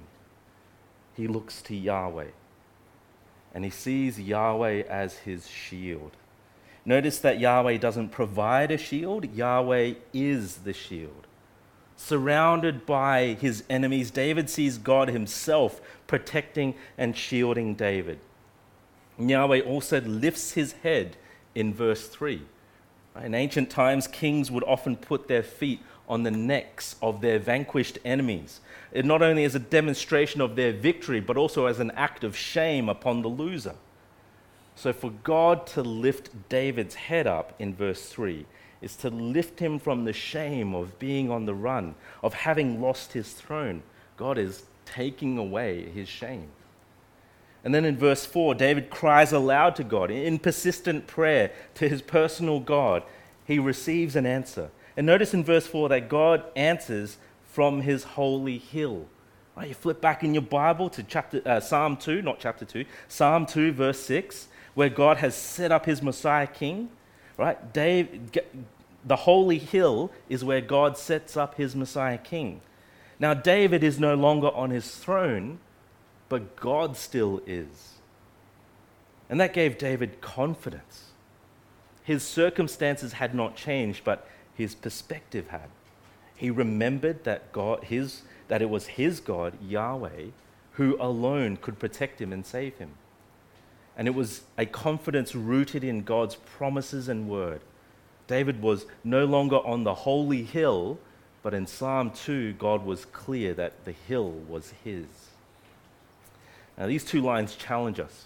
He 1.16 1.28
looks 1.28 1.62
to 1.64 1.76
Yahweh. 1.76 2.32
And 3.54 3.64
he 3.64 3.70
sees 3.70 4.20
Yahweh 4.20 4.84
as 4.90 5.18
his 5.20 5.48
shield. 5.48 6.12
Notice 6.86 7.20
that 7.20 7.40
Yahweh 7.40 7.78
doesn't 7.78 8.10
provide 8.10 8.72
a 8.72 8.78
shield, 8.78 9.34
Yahweh 9.34 9.94
is 10.12 10.58
the 10.58 10.74
shield. 10.74 11.28
Surrounded 11.96 12.86
by 12.86 13.38
his 13.40 13.64
enemies, 13.70 14.12
David 14.12 14.50
sees 14.50 14.78
God 14.78 15.10
himself 15.10 15.80
protecting 16.08 16.74
and 16.98 17.16
shielding 17.16 17.76
David. 17.76 18.20
Yahweh 19.18 19.62
also 19.62 20.02
lifts 20.02 20.54
his 20.54 20.74
head 20.84 21.16
in 21.54 21.74
verse 21.74 22.08
3. 22.08 22.42
In 23.24 23.36
ancient 23.36 23.70
times, 23.70 24.08
kings 24.08 24.50
would 24.50 24.64
often 24.64 24.98
put 24.98 25.28
their 25.28 25.44
feet 25.44 25.80
on 26.08 26.24
the 26.24 26.32
necks 26.32 26.96
of 27.02 27.22
their 27.22 27.40
vanquished 27.40 27.98
enemies. 28.04 28.60
It 28.92 29.06
not 29.06 29.22
only 29.22 29.44
as 29.44 29.56
a 29.56 29.60
demonstration 29.60 30.42
of 30.42 30.56
their 30.56 30.74
victory, 30.74 31.20
but 31.20 31.38
also 31.38 31.66
as 31.66 31.80
an 31.80 31.92
act 31.92 32.24
of 32.24 32.36
shame 32.36 32.90
upon 32.90 33.22
the 33.22 33.30
loser. 33.30 33.76
So, 34.76 34.92
for 34.92 35.12
God 35.12 35.68
to 35.68 35.82
lift 35.82 36.50
David's 36.50 36.96
head 36.96 37.28
up 37.28 37.54
in 37.60 37.76
verse 37.76 38.06
3 38.08 38.46
is 38.82 38.96
to 38.98 39.10
lift 39.10 39.60
him 39.60 39.80
from 39.80 40.04
the 40.04 40.14
shame 40.14 40.76
of 40.76 41.00
being 41.00 41.32
on 41.32 41.46
the 41.46 41.54
run, 41.54 41.96
of 42.22 42.34
having 42.34 42.82
lost 42.82 43.14
his 43.14 43.32
throne. 43.32 43.82
God 44.18 44.38
is 44.38 44.64
taking 44.86 45.38
away 45.38 45.90
his 45.90 46.10
shame. 46.10 46.50
And 47.64 47.74
then 47.74 47.86
in 47.86 47.98
verse 47.98 48.26
4, 48.26 48.56
David 48.56 48.90
cries 48.90 49.32
aloud 49.32 49.76
to 49.78 49.84
God 49.86 50.12
in 50.12 50.38
persistent 50.38 51.08
prayer 51.08 51.52
to 51.76 51.88
his 51.88 52.02
personal 52.02 52.60
God. 52.60 53.04
He 53.46 53.58
receives 53.58 54.18
an 54.18 54.26
answer. 54.26 54.70
And 54.96 55.06
notice 55.06 55.34
in 55.34 55.44
verse 55.44 55.68
4 55.68 55.90
that 55.90 56.10
God 56.10 56.44
answers 56.56 57.18
from 57.46 57.82
his 57.82 58.04
holy 58.04 58.58
hill. 58.58 59.08
Right, 59.56 59.68
you 59.68 59.74
flip 59.76 60.02
back 60.02 60.24
in 60.24 60.34
your 60.34 60.42
Bible 60.42 60.90
to 60.90 61.04
chapter, 61.04 61.42
uh, 61.46 61.60
Psalm 61.60 61.98
2, 61.98 62.24
not 62.24 62.40
chapter 62.40 62.66
2, 62.66 62.86
Psalm 63.08 63.46
2, 63.46 63.72
verse 63.72 64.00
6, 64.00 64.48
where 64.74 64.90
God 64.90 65.18
has 65.18 65.36
set 65.36 65.72
up 65.72 65.86
his 65.86 66.02
Messiah 66.02 66.48
king. 66.48 66.90
Right? 67.38 67.72
Dave, 67.72 68.32
the 69.06 69.16
holy 69.16 69.60
hill 69.60 70.12
is 70.30 70.44
where 70.44 70.62
God 70.62 70.98
sets 70.98 71.38
up 71.38 71.56
his 71.56 71.76
Messiah 71.76 72.18
king. 72.18 72.62
Now, 73.20 73.34
David 73.34 73.84
is 73.84 74.00
no 74.00 74.16
longer 74.16 74.50
on 74.50 74.72
his 74.72 74.96
throne, 74.96 75.60
but 76.30 76.56
God 76.56 76.98
still 76.98 77.42
is. 77.46 77.94
And 79.30 79.40
that 79.40 79.54
gave 79.54 79.78
David 79.78 80.20
confidence. 80.20 81.12
His 82.04 82.24
circumstances 82.24 83.14
had 83.14 83.34
not 83.34 83.56
changed, 83.56 84.04
but 84.04 84.28
his 84.56 84.76
perspective 84.76 85.48
had. 85.48 85.70
He 86.36 86.50
remembered 86.50 87.24
that 87.24 87.52
God, 87.52 87.86
his, 87.86 88.24
that 88.48 88.62
it 88.62 88.70
was 88.70 88.88
his 88.88 89.20
God, 89.20 89.54
Yahweh, 89.62 90.28
who 90.74 90.98
alone 91.00 91.58
could 91.58 91.80
protect 91.80 92.20
him 92.20 92.34
and 92.34 92.46
save 92.46 92.78
him. 92.78 92.92
And 93.96 94.08
it 94.08 94.16
was 94.16 94.42
a 94.58 94.66
confidence 94.66 95.36
rooted 95.36 95.84
in 95.84 96.04
God's 96.04 96.36
promises 96.36 97.08
and 97.08 97.30
word. 97.30 97.62
David 98.28 98.62
was 98.62 98.86
no 99.04 99.26
longer 99.26 99.58
on 99.58 99.84
the 99.84 99.94
holy 99.94 100.44
hill, 100.44 100.98
but 101.44 101.54
in 101.54 101.68
Psalm 101.68 102.12
2, 102.12 102.54
God 102.54 102.86
was 102.86 103.06
clear 103.06 103.54
that 103.54 103.86
the 103.86 103.92
hill 103.92 104.32
was 104.32 104.74
his. 104.84 105.06
Now, 106.78 106.88
these 106.88 107.04
two 107.04 107.22
lines 107.22 107.56
challenge 107.56 108.00
us. 108.00 108.26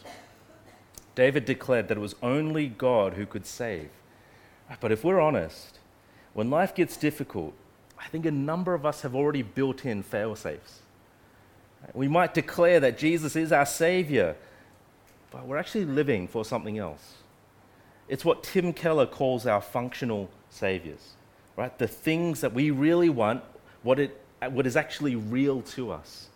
David 1.16 1.46
declared 1.46 1.88
that 1.88 1.98
it 1.98 2.02
was 2.02 2.16
only 2.22 2.68
God 2.68 3.14
who 3.14 3.26
could 3.26 3.46
save. 3.46 3.90
But 4.80 4.92
if 4.92 5.04
we're 5.04 5.20
honest, 5.20 5.80
when 6.38 6.52
life 6.52 6.76
gets 6.76 6.98
difficult, 6.98 7.52
I 7.98 8.06
think 8.10 8.28
a 8.28 8.32
number 8.32 8.76
of 8.76 8.86
us 8.86 9.02
have 9.02 9.16
already 9.16 9.42
built 9.42 9.86
in 9.86 10.04
fail 10.04 10.36
safes. 10.36 10.82
We 11.96 12.08
might 12.08 12.36
declare 12.36 12.80
that 12.80 13.00
Jesus 13.00 13.36
is 13.36 13.52
our 13.52 13.66
Savior, 13.66 14.36
but 15.32 15.48
we're 15.48 15.58
actually 15.58 15.86
living 15.86 16.28
for 16.28 16.46
something 16.46 16.78
else. 16.78 17.16
It's 18.08 18.24
what 18.24 18.44
Tim 18.44 18.72
Keller 18.72 19.08
calls 19.08 19.48
our 19.48 19.62
functional 19.62 20.30
saviors, 20.52 21.14
right? 21.56 21.76
The 21.76 21.88
things 21.88 22.42
that 22.42 22.54
we 22.54 22.70
really 22.70 23.10
want, 23.10 23.42
what, 23.82 23.98
it, 23.98 24.22
what 24.52 24.68
is 24.68 24.76
actually 24.76 25.16
real 25.16 25.64
to 25.64 25.92
us. 25.92 26.28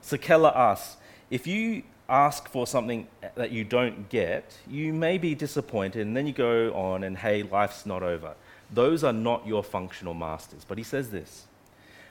So 0.00 0.16
Keller 0.16 0.52
asks 0.52 0.96
if 1.30 1.46
you 1.46 1.84
ask 2.08 2.48
for 2.48 2.66
something 2.66 3.06
that 3.36 3.52
you 3.52 3.62
don't 3.62 4.08
get, 4.08 4.58
you 4.68 4.92
may 4.92 5.16
be 5.16 5.36
disappointed, 5.36 6.04
and 6.04 6.16
then 6.16 6.26
you 6.26 6.32
go 6.32 6.74
on 6.74 7.04
and, 7.04 7.16
hey, 7.16 7.44
life's 7.44 7.86
not 7.86 8.02
over. 8.02 8.34
Those 8.74 9.04
are 9.04 9.12
not 9.12 9.46
your 9.46 9.62
functional 9.62 10.14
masters. 10.14 10.64
But 10.66 10.78
he 10.78 10.84
says 10.84 11.10
this 11.10 11.46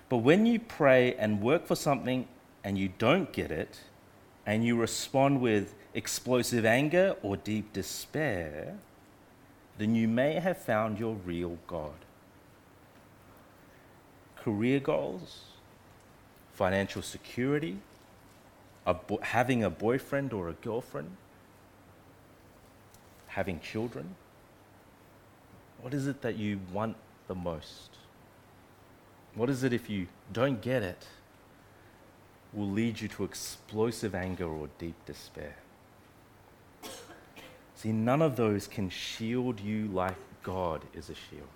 But 0.09 0.17
when 0.17 0.45
you 0.45 0.59
pray 0.59 1.13
and 1.15 1.41
work 1.41 1.67
for 1.67 1.75
something 1.75 2.27
and 2.63 2.77
you 2.77 2.89
don't 2.97 3.31
get 3.33 3.51
it, 3.51 3.79
and 4.45 4.65
you 4.65 4.75
respond 4.75 5.41
with 5.41 5.73
explosive 5.93 6.65
anger 6.65 7.15
or 7.21 7.37
deep 7.37 7.71
despair, 7.73 8.75
then 9.77 9.95
you 9.95 10.07
may 10.07 10.35
have 10.35 10.57
found 10.57 10.99
your 10.99 11.15
real 11.15 11.57
God. 11.67 11.93
Career 14.35 14.79
goals, 14.79 15.43
financial 16.53 17.01
security, 17.01 17.77
a 18.85 18.93
bo- 18.93 19.19
having 19.21 19.63
a 19.63 19.69
boyfriend 19.69 20.33
or 20.33 20.49
a 20.49 20.53
girlfriend, 20.53 21.15
having 23.27 23.59
children 23.61 24.15
what 25.83 25.93
is 25.93 26.07
it 26.07 26.21
that 26.21 26.37
you 26.37 26.61
want 26.71 26.95
the 27.27 27.35
most? 27.35 27.97
What 29.35 29.49
is 29.49 29.65
it 29.65 29.73
if 29.73 29.89
you 29.89 30.07
don't 30.31 30.61
get 30.61 30.81
it 30.81 31.05
will 32.53 32.69
lead 32.69 33.01
you 33.01 33.09
to 33.09 33.25
explosive 33.25 34.15
anger 34.15 34.45
or 34.45 34.69
deep 34.79 34.95
despair? 35.05 35.57
See, 37.75 37.91
none 37.91 38.21
of 38.21 38.37
those 38.37 38.65
can 38.65 38.89
shield 38.89 39.59
you 39.59 39.87
like 39.87 40.15
God 40.41 40.83
is 40.93 41.09
a 41.09 41.15
shield. 41.15 41.49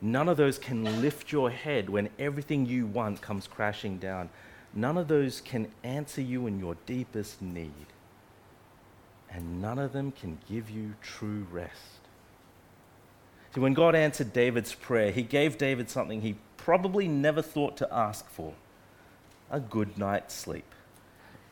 None 0.00 0.30
of 0.30 0.38
those 0.38 0.56
can 0.56 1.02
lift 1.02 1.30
your 1.30 1.50
head 1.50 1.90
when 1.90 2.08
everything 2.18 2.64
you 2.64 2.86
want 2.86 3.20
comes 3.20 3.46
crashing 3.46 3.98
down. 3.98 4.30
None 4.72 4.96
of 4.96 5.08
those 5.08 5.42
can 5.42 5.68
answer 5.84 6.22
you 6.22 6.46
in 6.46 6.58
your 6.58 6.76
deepest 6.86 7.42
need. 7.42 7.88
And 9.30 9.60
none 9.60 9.78
of 9.78 9.92
them 9.92 10.12
can 10.12 10.38
give 10.48 10.70
you 10.70 10.94
true 11.02 11.46
rest. 11.52 12.01
See, 13.54 13.60
when 13.60 13.74
God 13.74 13.94
answered 13.94 14.32
David's 14.32 14.74
prayer, 14.74 15.10
he 15.10 15.22
gave 15.22 15.58
David 15.58 15.90
something 15.90 16.22
he 16.22 16.36
probably 16.56 17.06
never 17.06 17.42
thought 17.42 17.76
to 17.78 17.94
ask 17.94 18.28
for 18.30 18.54
a 19.50 19.60
good 19.60 19.98
night's 19.98 20.34
sleep. 20.34 20.64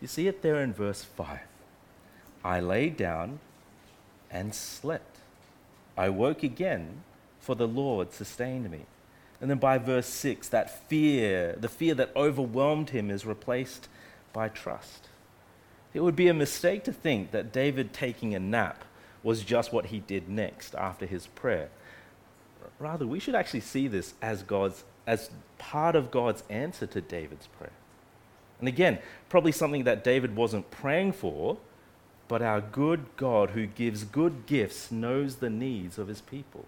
You 0.00 0.06
see 0.06 0.26
it 0.26 0.40
there 0.40 0.62
in 0.62 0.72
verse 0.72 1.04
5. 1.04 1.40
I 2.42 2.60
lay 2.60 2.88
down 2.88 3.40
and 4.30 4.54
slept. 4.54 5.18
I 5.96 6.08
woke 6.08 6.42
again, 6.42 7.02
for 7.38 7.54
the 7.54 7.68
Lord 7.68 8.14
sustained 8.14 8.70
me. 8.70 8.86
And 9.40 9.50
then 9.50 9.58
by 9.58 9.76
verse 9.76 10.06
6, 10.06 10.48
that 10.48 10.88
fear, 10.88 11.54
the 11.58 11.68
fear 11.68 11.94
that 11.94 12.16
overwhelmed 12.16 12.90
him, 12.90 13.10
is 13.10 13.26
replaced 13.26 13.88
by 14.32 14.48
trust. 14.48 15.08
It 15.92 16.00
would 16.00 16.16
be 16.16 16.28
a 16.28 16.34
mistake 16.34 16.84
to 16.84 16.92
think 16.92 17.32
that 17.32 17.52
David 17.52 17.92
taking 17.92 18.34
a 18.34 18.38
nap 18.38 18.84
was 19.22 19.42
just 19.42 19.72
what 19.72 19.86
he 19.86 19.98
did 19.98 20.28
next 20.28 20.74
after 20.74 21.04
his 21.04 21.26
prayer. 21.26 21.68
Rather, 22.80 23.06
we 23.06 23.20
should 23.20 23.34
actually 23.36 23.60
see 23.60 23.86
this 23.86 24.14
as 24.20 24.42
God's 24.42 24.84
as 25.06 25.30
part 25.58 25.96
of 25.96 26.10
God's 26.10 26.42
answer 26.48 26.86
to 26.86 27.00
David's 27.00 27.46
prayer. 27.46 27.72
And 28.58 28.68
again, 28.68 28.98
probably 29.28 29.52
something 29.52 29.84
that 29.84 30.04
David 30.04 30.36
wasn't 30.36 30.70
praying 30.70 31.12
for, 31.12 31.58
but 32.28 32.42
our 32.42 32.60
good 32.60 33.04
God 33.16 33.50
who 33.50 33.66
gives 33.66 34.04
good 34.04 34.46
gifts 34.46 34.92
knows 34.92 35.36
the 35.36 35.50
needs 35.50 35.98
of 35.98 36.08
his 36.08 36.20
people. 36.20 36.64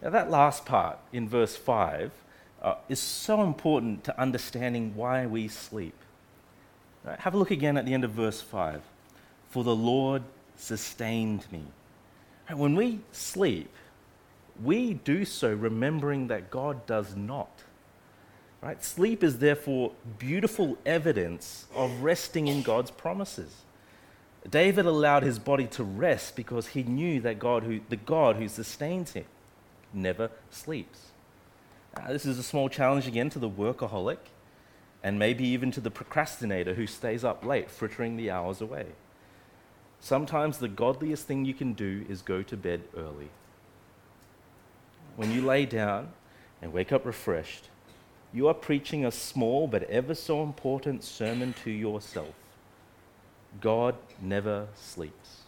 Now, 0.00 0.10
that 0.10 0.30
last 0.30 0.64
part 0.64 0.98
in 1.12 1.28
verse 1.28 1.56
5 1.56 2.12
uh, 2.62 2.74
is 2.88 3.00
so 3.00 3.42
important 3.42 4.04
to 4.04 4.20
understanding 4.20 4.94
why 4.94 5.26
we 5.26 5.48
sleep. 5.48 5.94
Right, 7.04 7.18
have 7.20 7.34
a 7.34 7.38
look 7.38 7.50
again 7.50 7.76
at 7.76 7.84
the 7.84 7.94
end 7.94 8.04
of 8.04 8.12
verse 8.12 8.40
5. 8.40 8.80
For 9.50 9.64
the 9.64 9.74
Lord 9.74 10.22
sustained 10.56 11.46
me. 11.50 11.62
Right, 12.48 12.58
when 12.58 12.76
we 12.76 13.00
sleep, 13.10 13.70
we 14.62 14.94
do 14.94 15.24
so 15.24 15.52
remembering 15.52 16.28
that 16.28 16.50
God 16.50 16.86
does 16.86 17.16
not. 17.16 17.62
Right? 18.60 18.82
Sleep 18.82 19.22
is 19.22 19.38
therefore 19.38 19.92
beautiful 20.18 20.78
evidence 20.84 21.66
of 21.74 22.02
resting 22.02 22.48
in 22.48 22.62
God's 22.62 22.90
promises. 22.90 23.54
David 24.48 24.86
allowed 24.86 25.22
his 25.22 25.38
body 25.38 25.66
to 25.68 25.84
rest 25.84 26.34
because 26.34 26.68
he 26.68 26.82
knew 26.82 27.20
that 27.20 27.38
God 27.38 27.62
who, 27.62 27.80
the 27.88 27.96
God 27.96 28.36
who 28.36 28.48
sustains 28.48 29.12
him 29.12 29.26
never 29.92 30.30
sleeps. 30.50 31.12
Uh, 31.96 32.12
this 32.12 32.26
is 32.26 32.38
a 32.38 32.42
small 32.42 32.68
challenge 32.68 33.06
again 33.06 33.30
to 33.30 33.38
the 33.38 33.50
workaholic 33.50 34.18
and 35.02 35.18
maybe 35.18 35.44
even 35.44 35.70
to 35.70 35.80
the 35.80 35.90
procrastinator 35.90 36.74
who 36.74 36.86
stays 36.86 37.24
up 37.24 37.44
late, 37.44 37.70
frittering 37.70 38.16
the 38.16 38.30
hours 38.30 38.60
away. 38.60 38.86
Sometimes 40.00 40.58
the 40.58 40.68
godliest 40.68 41.26
thing 41.26 41.44
you 41.44 41.54
can 41.54 41.72
do 41.72 42.04
is 42.08 42.22
go 42.22 42.42
to 42.42 42.56
bed 42.56 42.82
early. 42.96 43.30
When 45.18 45.32
you 45.32 45.42
lay 45.42 45.66
down 45.66 46.10
and 46.62 46.72
wake 46.72 46.92
up 46.92 47.04
refreshed, 47.04 47.70
you 48.32 48.46
are 48.46 48.54
preaching 48.54 49.04
a 49.04 49.10
small 49.10 49.66
but 49.66 49.82
ever 49.90 50.14
so 50.14 50.44
important 50.44 51.02
sermon 51.02 51.56
to 51.64 51.72
yourself. 51.72 52.32
God 53.60 53.96
never 54.22 54.68
sleeps. 54.76 55.40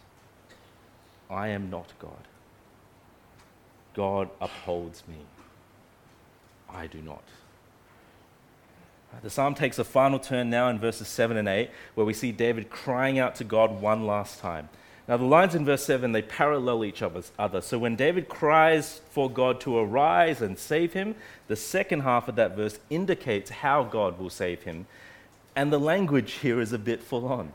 I 1.29 1.47
am 1.47 1.69
not 1.69 1.93
God. 1.99 2.27
God 3.93 4.29
upholds 4.41 5.03
me. 5.07 5.19
I 6.69 6.87
do 6.87 7.01
not. 7.01 7.23
The 9.23 9.29
psalm 9.29 9.55
takes 9.55 9.79
a 9.79 9.85
final 9.85 10.19
turn 10.19 10.49
now 10.49 10.67
in 10.67 10.79
verses 10.79 11.07
7 11.07 11.37
and 11.37 11.47
8, 11.47 11.69
where 11.95 12.05
we 12.05 12.13
see 12.13 12.33
David 12.33 12.69
crying 12.69 13.19
out 13.19 13.35
to 13.35 13.45
God 13.45 13.79
one 13.79 14.05
last 14.05 14.41
time. 14.41 14.67
Now, 15.07 15.17
the 15.17 15.25
lines 15.25 15.55
in 15.55 15.65
verse 15.65 15.83
7, 15.83 16.11
they 16.11 16.21
parallel 16.21 16.85
each 16.85 17.01
other. 17.01 17.61
So 17.61 17.77
when 17.77 17.95
David 17.95 18.29
cries 18.29 19.01
for 19.09 19.29
God 19.29 19.59
to 19.61 19.77
arise 19.77 20.41
and 20.41 20.57
save 20.57 20.93
him, 20.93 21.15
the 21.47 21.55
second 21.55 22.01
half 22.01 22.27
of 22.27 22.35
that 22.35 22.55
verse 22.55 22.79
indicates 22.89 23.49
how 23.49 23.83
God 23.83 24.19
will 24.19 24.29
save 24.29 24.63
him. 24.63 24.85
And 25.55 25.73
the 25.73 25.79
language 25.79 26.33
here 26.33 26.61
is 26.61 26.71
a 26.71 26.79
bit 26.79 27.01
full 27.01 27.27
on. 27.27 27.51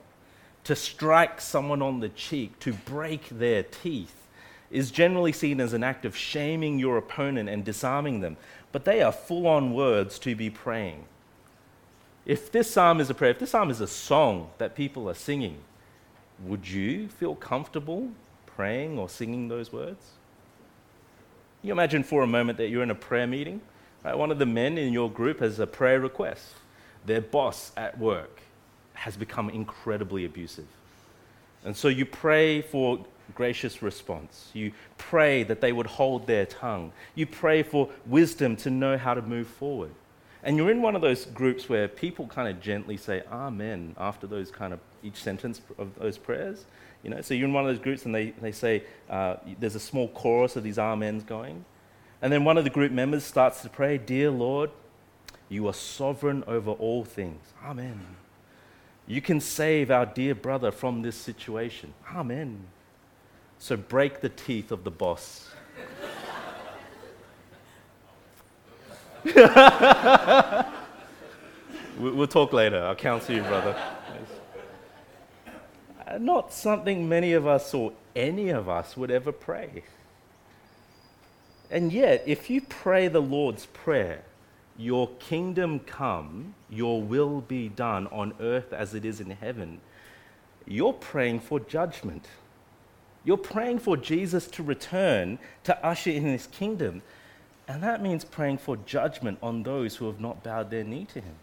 To 0.65 0.76
strike 0.76 1.41
someone 1.41 1.81
on 1.81 2.00
the 2.00 2.09
cheek, 2.09 2.59
to 2.61 2.73
break 2.73 3.29
their 3.29 3.62
teeth, 3.62 4.26
is 4.71 4.91
generally 4.91 5.33
seen 5.33 5.61
as 5.61 5.73
an 5.73 5.85
act 5.85 6.05
of 6.05 6.17
shaming 6.17 6.79
your 6.79 6.99
opponent 6.99 7.49
and 7.49 7.65
disarming 7.65 8.21
them. 8.21 8.37
But 8.73 8.85
they 8.85 9.00
are 9.00 9.12
full 9.12 9.47
on 9.47 9.73
words 9.73 10.19
to 10.19 10.35
be 10.35 10.50
praying. 10.50 11.05
If 12.26 12.50
this 12.50 12.69
psalm 12.71 13.00
is 13.00 13.09
a 13.09 13.15
prayer, 13.15 13.31
if 13.31 13.38
this 13.38 13.50
psalm 13.50 13.71
is 13.71 13.81
a 13.81 13.87
song 13.87 14.50
that 14.59 14.75
people 14.75 15.09
are 15.09 15.15
singing, 15.15 15.59
would 16.45 16.69
you 16.69 17.09
feel 17.09 17.35
comfortable 17.35 18.09
praying 18.47 18.99
or 18.99 19.09
singing 19.09 19.49
those 19.49 19.73
words? 19.73 20.05
You 21.63 21.73
imagine 21.73 22.02
for 22.02 22.23
a 22.23 22.26
moment 22.26 22.58
that 22.58 22.69
you're 22.69 22.82
in 22.82 22.91
a 22.91 22.95
prayer 22.95 23.26
meeting. 23.26 23.61
Right? 24.04 24.17
One 24.17 24.30
of 24.30 24.39
the 24.39 24.47
men 24.47 24.78
in 24.78 24.93
your 24.93 25.11
group 25.11 25.41
has 25.41 25.58
a 25.58 25.67
prayer 25.67 26.00
request. 26.00 26.54
Their 27.06 27.21
boss 27.21 27.73
at 27.76 27.99
work 27.99 28.41
has 28.95 29.17
become 29.17 29.50
incredibly 29.50 30.25
abusive. 30.25 30.67
And 31.65 31.76
so 31.76 31.89
you 31.89 32.06
pray 32.06 32.63
for 32.63 33.04
gracious 33.34 33.82
response. 33.82 34.50
You 34.54 34.73
pray 34.99 35.43
that 35.45 35.61
they 35.61 35.73
would 35.73 35.87
hold 35.87 36.26
their 36.26 36.47
tongue. 36.47 36.93
You 37.15 37.26
pray 37.26 37.63
for 37.63 37.89
wisdom 38.06 38.56
to 38.58 38.71
know 38.71 38.97
how 38.97 39.15
to 39.15 39.23
move 39.23 39.49
forward. 39.49 39.91
And 40.43 40.57
you're 40.57 40.71
in 40.71 40.83
one 40.83 40.95
of 40.95 41.03
those 41.03 41.25
groups 41.25 41.69
where 41.69 41.89
people 41.89 42.27
kind 42.27 42.49
of 42.49 42.61
gently 42.61 42.97
say 42.97 43.23
Amen 43.31 43.95
after 43.99 44.27
those 44.27 44.51
kind 44.51 44.73
of 44.73 44.81
each 45.03 45.17
sentence 45.17 45.61
of 45.79 45.95
those 45.99 46.19
prayers. 46.19 46.65
You 47.03 47.11
know, 47.11 47.21
so 47.21 47.35
you're 47.35 47.47
in 47.47 47.53
one 47.53 47.67
of 47.67 47.75
those 47.75 47.83
groups 47.83 48.05
and 48.05 48.15
they, 48.15 48.31
they 48.31 48.53
say, 48.53 48.85
uh, 49.09 49.37
there's 49.59 49.75
a 49.75 49.81
small 49.81 50.09
chorus 50.09 50.57
of 50.57 50.65
these 50.65 50.79
Amens 50.79 51.25
going. 51.25 51.65
And 52.23 52.33
then 52.33 52.45
one 52.45 52.59
of 52.59 52.65
the 52.65 52.71
group 52.71 52.93
members 52.93 53.25
starts 53.25 53.63
to 53.63 53.69
pray, 53.69 53.99
Dear 53.99 54.31
Lord, 54.31 54.71
you 55.49 55.69
are 55.69 55.75
sovereign 55.75 56.43
over 56.47 56.73
all 56.73 57.05
things. 57.05 57.41
Amen. 57.65 58.01
You 59.07 59.21
can 59.21 59.41
save 59.41 59.91
our 59.91 60.07
dear 60.07 60.35
brother 60.35 60.73
from 60.73 61.03
this 61.03 61.17
situation. 61.17 61.95
Amen. 62.13 62.65
So 63.59 63.77
break 63.77 64.21
the 64.21 64.29
teeth 64.29 64.73
of 64.73 64.83
the 64.83 64.91
boss 64.91 65.51
we'll 71.99 72.28
talk 72.28 72.52
later. 72.52 72.84
I'll 72.84 72.95
counsel 72.95 73.34
you, 73.34 73.43
brother. 73.43 73.76
Uh, 76.06 76.19
not 76.19 76.52
something 76.52 77.08
many 77.08 77.32
of 77.32 77.47
us 77.47 77.75
or 77.75 77.93
any 78.15 78.50
of 78.50 78.69
us 78.69 78.97
would 78.97 79.10
ever 79.10 79.32
pray. 79.32 79.82
And 81.71 81.93
yet, 81.93 82.23
if 82.26 82.49
you 82.49 82.60
pray 82.60 83.08
the 83.08 83.21
Lord's 83.21 83.67
Prayer, 83.67 84.23
your 84.78 85.08
kingdom 85.19 85.80
come, 85.80 86.54
your 86.71 87.02
will 87.02 87.41
be 87.41 87.69
done 87.69 88.06
on 88.08 88.34
earth 88.39 88.73
as 88.73 88.95
it 88.95 89.04
is 89.04 89.21
in 89.21 89.30
heaven, 89.30 89.80
you're 90.67 90.93
praying 90.93 91.41
for 91.41 91.58
judgment. 91.58 92.26
You're 93.25 93.36
praying 93.36 93.80
for 93.80 93.97
Jesus 93.97 94.47
to 94.49 94.62
return 94.62 95.41
to 95.65 95.84
usher 95.84 96.10
in 96.10 96.23
his 96.23 96.47
kingdom. 96.47 97.02
And 97.69 97.83
that 97.83 98.02
means 98.02 98.25
praying 98.25 98.59
for 98.59 98.76
judgment 98.76 99.39
on 99.43 99.63
those 99.63 99.97
who 99.97 100.07
have 100.07 100.21
not 100.21 100.43
bowed 100.43 100.71
their 100.71 100.85
knee 100.85 101.07
to 101.13 101.21
him. 101.21 101.35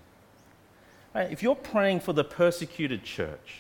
Right? 1.14 1.32
If 1.32 1.44
you're 1.44 1.56
praying 1.56 2.00
for 2.00 2.14
the 2.14 2.24
persecuted 2.24 3.04
church 3.04 3.60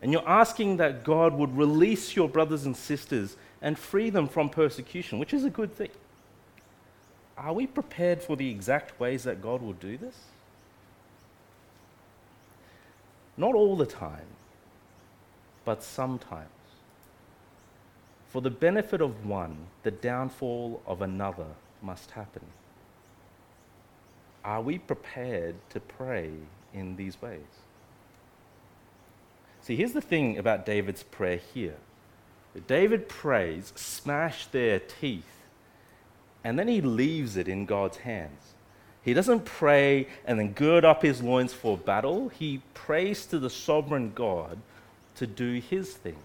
and 0.00 0.10
you're 0.12 0.28
asking 0.28 0.78
that 0.78 1.04
God 1.04 1.34
would 1.34 1.56
release 1.56 2.16
your 2.16 2.28
brothers 2.28 2.64
and 2.64 2.76
sisters 2.76 3.36
and 3.60 3.78
free 3.78 4.10
them 4.10 4.26
from 4.26 4.48
persecution, 4.48 5.18
which 5.18 5.34
is 5.34 5.44
a 5.44 5.50
good 5.50 5.74
thing, 5.74 5.90
are 7.36 7.52
we 7.52 7.66
prepared 7.66 8.22
for 8.22 8.36
the 8.36 8.50
exact 8.50 8.98
ways 8.98 9.24
that 9.24 9.42
God 9.42 9.60
will 9.60 9.74
do 9.74 9.98
this? 9.98 10.16
Not 13.36 13.54
all 13.54 13.76
the 13.76 13.86
time, 13.86 14.26
but 15.66 15.82
sometimes. 15.82 16.48
For 18.30 18.40
the 18.40 18.50
benefit 18.50 19.02
of 19.02 19.26
one, 19.26 19.56
the 19.82 19.90
downfall 19.90 20.82
of 20.86 21.02
another 21.02 21.46
must 21.82 22.12
happen. 22.12 22.42
Are 24.44 24.60
we 24.60 24.78
prepared 24.78 25.56
to 25.70 25.80
pray 25.80 26.30
in 26.72 26.96
these 26.96 27.20
ways? 27.20 27.40
See, 29.62 29.74
here's 29.74 29.92
the 29.92 30.00
thing 30.00 30.38
about 30.38 30.64
David's 30.64 31.02
prayer 31.02 31.40
here. 31.52 31.76
David 32.66 33.08
prays, 33.08 33.72
smash 33.74 34.46
their 34.46 34.78
teeth, 34.78 35.42
and 36.44 36.58
then 36.58 36.68
he 36.68 36.80
leaves 36.80 37.36
it 37.36 37.48
in 37.48 37.66
God's 37.66 37.98
hands. 37.98 38.54
He 39.02 39.14
doesn't 39.14 39.44
pray 39.44 40.06
and 40.24 40.38
then 40.38 40.52
gird 40.52 40.84
up 40.84 41.02
his 41.02 41.22
loins 41.22 41.52
for 41.52 41.76
battle. 41.76 42.28
He 42.28 42.62
prays 42.74 43.26
to 43.26 43.38
the 43.38 43.50
sovereign 43.50 44.12
God 44.14 44.58
to 45.16 45.26
do 45.26 45.60
his 45.60 45.92
thing. 45.92 46.18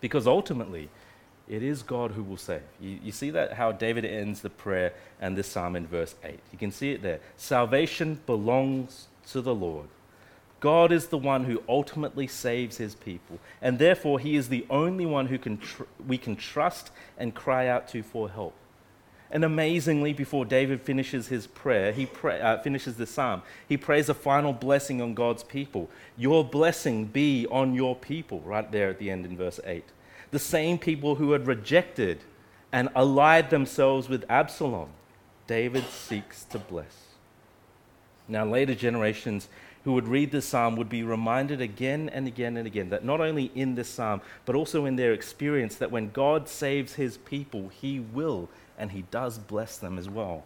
Because 0.00 0.26
ultimately, 0.26 0.90
it 1.48 1.62
is 1.62 1.82
God 1.82 2.12
who 2.12 2.22
will 2.22 2.38
save. 2.38 2.62
You, 2.80 2.98
you, 3.02 3.12
see 3.12 3.30
that 3.30 3.52
how 3.52 3.72
David 3.72 4.04
ends 4.04 4.40
the 4.40 4.50
prayer 4.50 4.94
and 5.20 5.36
this 5.36 5.46
psalm 5.46 5.76
in 5.76 5.86
verse 5.86 6.14
8. 6.24 6.38
You 6.52 6.58
can 6.58 6.72
see 6.72 6.92
it 6.92 7.02
there. 7.02 7.20
Salvation 7.36 8.20
belongs 8.24 9.08
to 9.30 9.42
the 9.42 9.54
Lord. 9.54 9.88
God 10.60 10.90
is 10.90 11.08
the 11.08 11.18
one 11.18 11.44
who 11.44 11.62
ultimately 11.68 12.26
saves 12.26 12.78
his 12.78 12.94
people, 12.94 13.38
and 13.60 13.78
therefore 13.78 14.18
he 14.18 14.34
is 14.34 14.48
the 14.48 14.64
only 14.70 15.04
one 15.04 15.26
who 15.26 15.36
can 15.36 15.58
tr- 15.58 15.82
we 16.06 16.16
can 16.16 16.36
trust 16.36 16.90
and 17.18 17.34
cry 17.34 17.68
out 17.68 17.86
to 17.88 18.02
for 18.02 18.30
help. 18.30 18.54
And 19.30 19.44
amazingly, 19.44 20.14
before 20.14 20.46
David 20.46 20.80
finishes 20.80 21.28
his 21.28 21.46
prayer, 21.46 21.92
he 21.92 22.06
pray, 22.06 22.40
uh, 22.40 22.58
finishes 22.58 22.96
the 22.96 23.04
psalm. 23.04 23.42
He 23.68 23.76
prays 23.76 24.08
a 24.08 24.14
final 24.14 24.54
blessing 24.54 25.02
on 25.02 25.12
God's 25.12 25.42
people. 25.42 25.90
Your 26.16 26.42
blessing 26.42 27.06
be 27.06 27.46
on 27.50 27.74
your 27.74 27.94
people, 27.94 28.40
right 28.40 28.70
there 28.70 28.88
at 28.88 28.98
the 28.98 29.10
end 29.10 29.26
in 29.26 29.36
verse 29.36 29.60
8 29.64 29.84
the 30.34 30.38
same 30.40 30.78
people 30.78 31.14
who 31.14 31.30
had 31.30 31.46
rejected 31.46 32.18
and 32.72 32.88
allied 32.96 33.50
themselves 33.50 34.08
with 34.08 34.24
Absalom, 34.28 34.88
David 35.46 35.84
seeks 35.84 36.42
to 36.46 36.58
bless. 36.58 37.04
Now, 38.26 38.44
later 38.44 38.74
generations 38.74 39.48
who 39.84 39.92
would 39.92 40.08
read 40.08 40.32
this 40.32 40.44
psalm 40.44 40.74
would 40.74 40.88
be 40.88 41.04
reminded 41.04 41.60
again 41.60 42.08
and 42.08 42.26
again 42.26 42.56
and 42.56 42.66
again 42.66 42.88
that 42.88 43.04
not 43.04 43.20
only 43.20 43.52
in 43.54 43.76
this 43.76 43.88
psalm, 43.88 44.22
but 44.44 44.56
also 44.56 44.86
in 44.86 44.96
their 44.96 45.12
experience, 45.12 45.76
that 45.76 45.92
when 45.92 46.10
God 46.10 46.48
saves 46.48 46.94
his 46.94 47.16
people, 47.18 47.68
he 47.68 48.00
will 48.00 48.48
and 48.76 48.90
he 48.90 49.02
does 49.12 49.38
bless 49.38 49.78
them 49.78 49.98
as 49.98 50.08
well. 50.08 50.42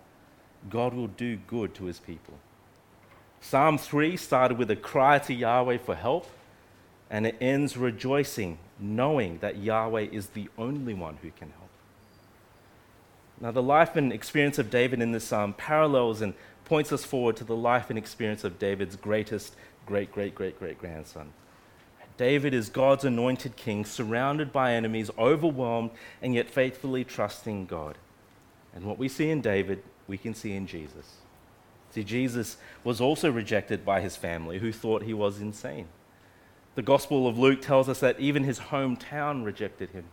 God 0.69 0.93
will 0.93 1.07
do 1.07 1.39
good 1.47 1.75
to 1.77 1.85
his 1.85 1.99
people. 1.99 2.35
Psalm 3.41 3.79
3 3.79 4.19
started 4.19 4.59
with 4.59 4.71
a 4.71 4.77
cry 4.77 5.19
to 5.21 5.33
Yahweh 5.33 5.79
for 5.79 5.95
help, 5.95 6.29
and 7.09 7.27
it 7.27 7.37
ends 7.41 7.77
rejoicing, 7.77 8.59
knowing 8.79 9.39
that 9.39 9.59
Yahweh 9.59 10.09
is 10.13 10.29
the 10.29 10.49
only 10.57 10.95
one 10.95 11.19
who 11.23 11.31
can 11.31 11.51
help. 11.51 11.69
Now, 13.41 13.53
the 13.53 13.63
life 13.63 13.95
and 13.97 14.13
experience 14.13 14.59
of 14.59 14.71
David 14.71 15.01
in 15.01 15.13
this 15.13 15.25
psalm 15.25 15.55
parallels 15.55 16.21
and 16.21 16.35
points 16.65 16.93
us 16.93 17.05
forward 17.05 17.37
to 17.37 17.45
the 17.45 17.57
life 17.57 17.89
and 17.89 17.99
experience 17.99 18.45
of 18.45 18.59
David's 18.59 18.97
greatest 18.97 19.55
great, 19.89 20.13
great, 20.13 20.35
great, 20.35 20.59
great 20.59 20.79
grandson. 20.79 21.33
David 22.19 22.53
is 22.53 22.69
God's 22.69 23.05
anointed 23.05 23.57
king, 23.57 23.87
surrounded 23.87 24.53
by 24.53 24.75
enemies, 24.75 25.11
overwhelmed, 25.17 25.93
and 26.21 26.35
yet 26.35 26.51
faithfully 26.51 27.05
trusting 27.05 27.65
God. 27.67 27.97
And 28.75 28.85
what 28.85 28.99
we 28.99 29.09
see 29.09 29.31
in 29.31 29.41
David, 29.41 29.83
we 30.07 30.19
can 30.19 30.35
see 30.35 30.55
in 30.55 30.67
Jesus. 30.67 31.19
See, 31.91 32.05
Jesus 32.05 32.59
was 32.85 33.01
also 33.01 33.31
rejected 33.31 33.85
by 33.85 34.03
his 34.03 34.17
family, 34.17 34.59
who 34.59 34.73
thought 34.73 35.05
he 35.05 35.15
was 35.15 35.41
insane. 35.41 35.89
The 36.79 36.83
Gospel 36.83 37.27
of 37.27 37.37
Luke 37.37 37.61
tells 37.61 37.89
us 37.89 37.99
that 37.99 38.21
even 38.21 38.45
his 38.45 38.61
hometown 38.61 39.45
rejected 39.45 39.91
him. 39.91 40.05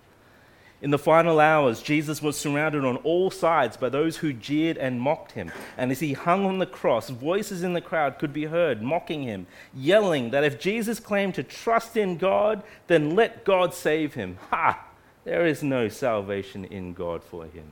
In 0.81 0.89
the 0.89 0.97
final 0.97 1.39
hours, 1.39 1.79
Jesus 1.79 2.23
was 2.23 2.39
surrounded 2.39 2.83
on 2.83 2.97
all 3.03 3.29
sides 3.29 3.77
by 3.77 3.89
those 3.89 4.17
who 4.17 4.33
jeered 4.33 4.75
and 4.79 4.99
mocked 4.99 5.33
him. 5.33 5.51
And 5.77 5.91
as 5.91 5.99
he 5.99 6.13
hung 6.13 6.43
on 6.43 6.57
the 6.57 6.65
cross, 6.65 7.11
voices 7.11 7.61
in 7.61 7.73
the 7.73 7.81
crowd 7.81 8.17
could 8.17 8.33
be 8.33 8.45
heard 8.45 8.81
mocking 8.81 9.21
him, 9.21 9.45
yelling 9.75 10.31
that 10.31 10.43
if 10.43 10.59
Jesus 10.59 10.99
claimed 10.99 11.35
to 11.35 11.43
trust 11.43 11.95
in 11.95 12.17
God, 12.17 12.63
then 12.87 13.15
let 13.15 13.45
God 13.45 13.75
save 13.75 14.15
him. 14.15 14.39
Ha! 14.49 14.87
There 15.23 15.45
is 15.45 15.61
no 15.61 15.87
salvation 15.87 16.65
in 16.65 16.93
God 16.93 17.23
for 17.23 17.45
him. 17.45 17.67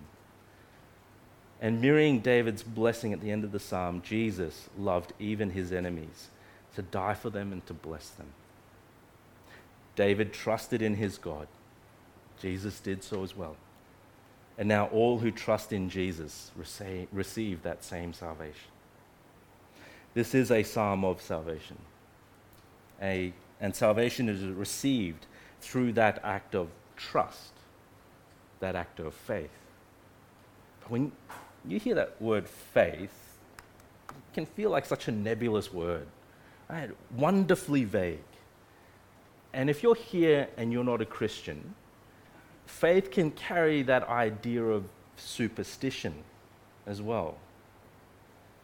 And 1.59 1.81
mirroring 1.81 2.19
David's 2.19 2.61
blessing 2.61 3.11
at 3.11 3.21
the 3.21 3.31
end 3.31 3.43
of 3.43 3.53
the 3.53 3.59
psalm, 3.59 4.03
Jesus 4.05 4.69
loved 4.77 5.13
even 5.17 5.49
his 5.49 5.73
enemies 5.73 6.27
to 6.75 6.83
die 6.83 7.15
for 7.15 7.31
them 7.31 7.51
and 7.51 7.65
to 7.65 7.73
bless 7.73 8.09
them. 8.09 8.27
David 9.95 10.33
trusted 10.33 10.81
in 10.81 10.95
his 10.95 11.17
God. 11.17 11.47
Jesus 12.41 12.79
did 12.79 13.03
so 13.03 13.23
as 13.23 13.35
well. 13.35 13.55
And 14.57 14.67
now 14.67 14.87
all 14.87 15.19
who 15.19 15.31
trust 15.31 15.73
in 15.73 15.89
Jesus 15.89 16.51
receive 16.55 17.63
that 17.63 17.83
same 17.83 18.13
salvation. 18.13 18.69
This 20.13 20.35
is 20.35 20.51
a 20.51 20.63
psalm 20.63 21.03
of 21.03 21.21
salvation. 21.21 21.77
A, 23.01 23.33
and 23.59 23.75
salvation 23.75 24.29
is 24.29 24.43
received 24.43 25.25
through 25.61 25.93
that 25.93 26.19
act 26.23 26.53
of 26.53 26.69
trust, 26.95 27.51
that 28.59 28.75
act 28.75 28.99
of 28.99 29.13
faith. 29.13 29.49
But 30.81 30.91
when 30.91 31.11
you 31.67 31.79
hear 31.79 31.95
that 31.95 32.21
word 32.21 32.47
faith, 32.47 33.37
it 34.09 34.33
can 34.33 34.45
feel 34.45 34.69
like 34.69 34.85
such 34.85 35.07
a 35.07 35.11
nebulous 35.11 35.73
word, 35.73 36.07
right? 36.69 36.91
wonderfully 37.15 37.85
vague. 37.85 38.19
And 39.53 39.69
if 39.69 39.83
you're 39.83 39.95
here 39.95 40.47
and 40.57 40.73
you're 40.73 40.83
not 40.83 41.01
a 41.01 41.05
Christian, 41.05 41.75
faith 42.65 43.11
can 43.11 43.31
carry 43.31 43.83
that 43.83 44.07
idea 44.09 44.63
of 44.63 44.85
superstition 45.15 46.13
as 46.87 47.01
well. 47.01 47.37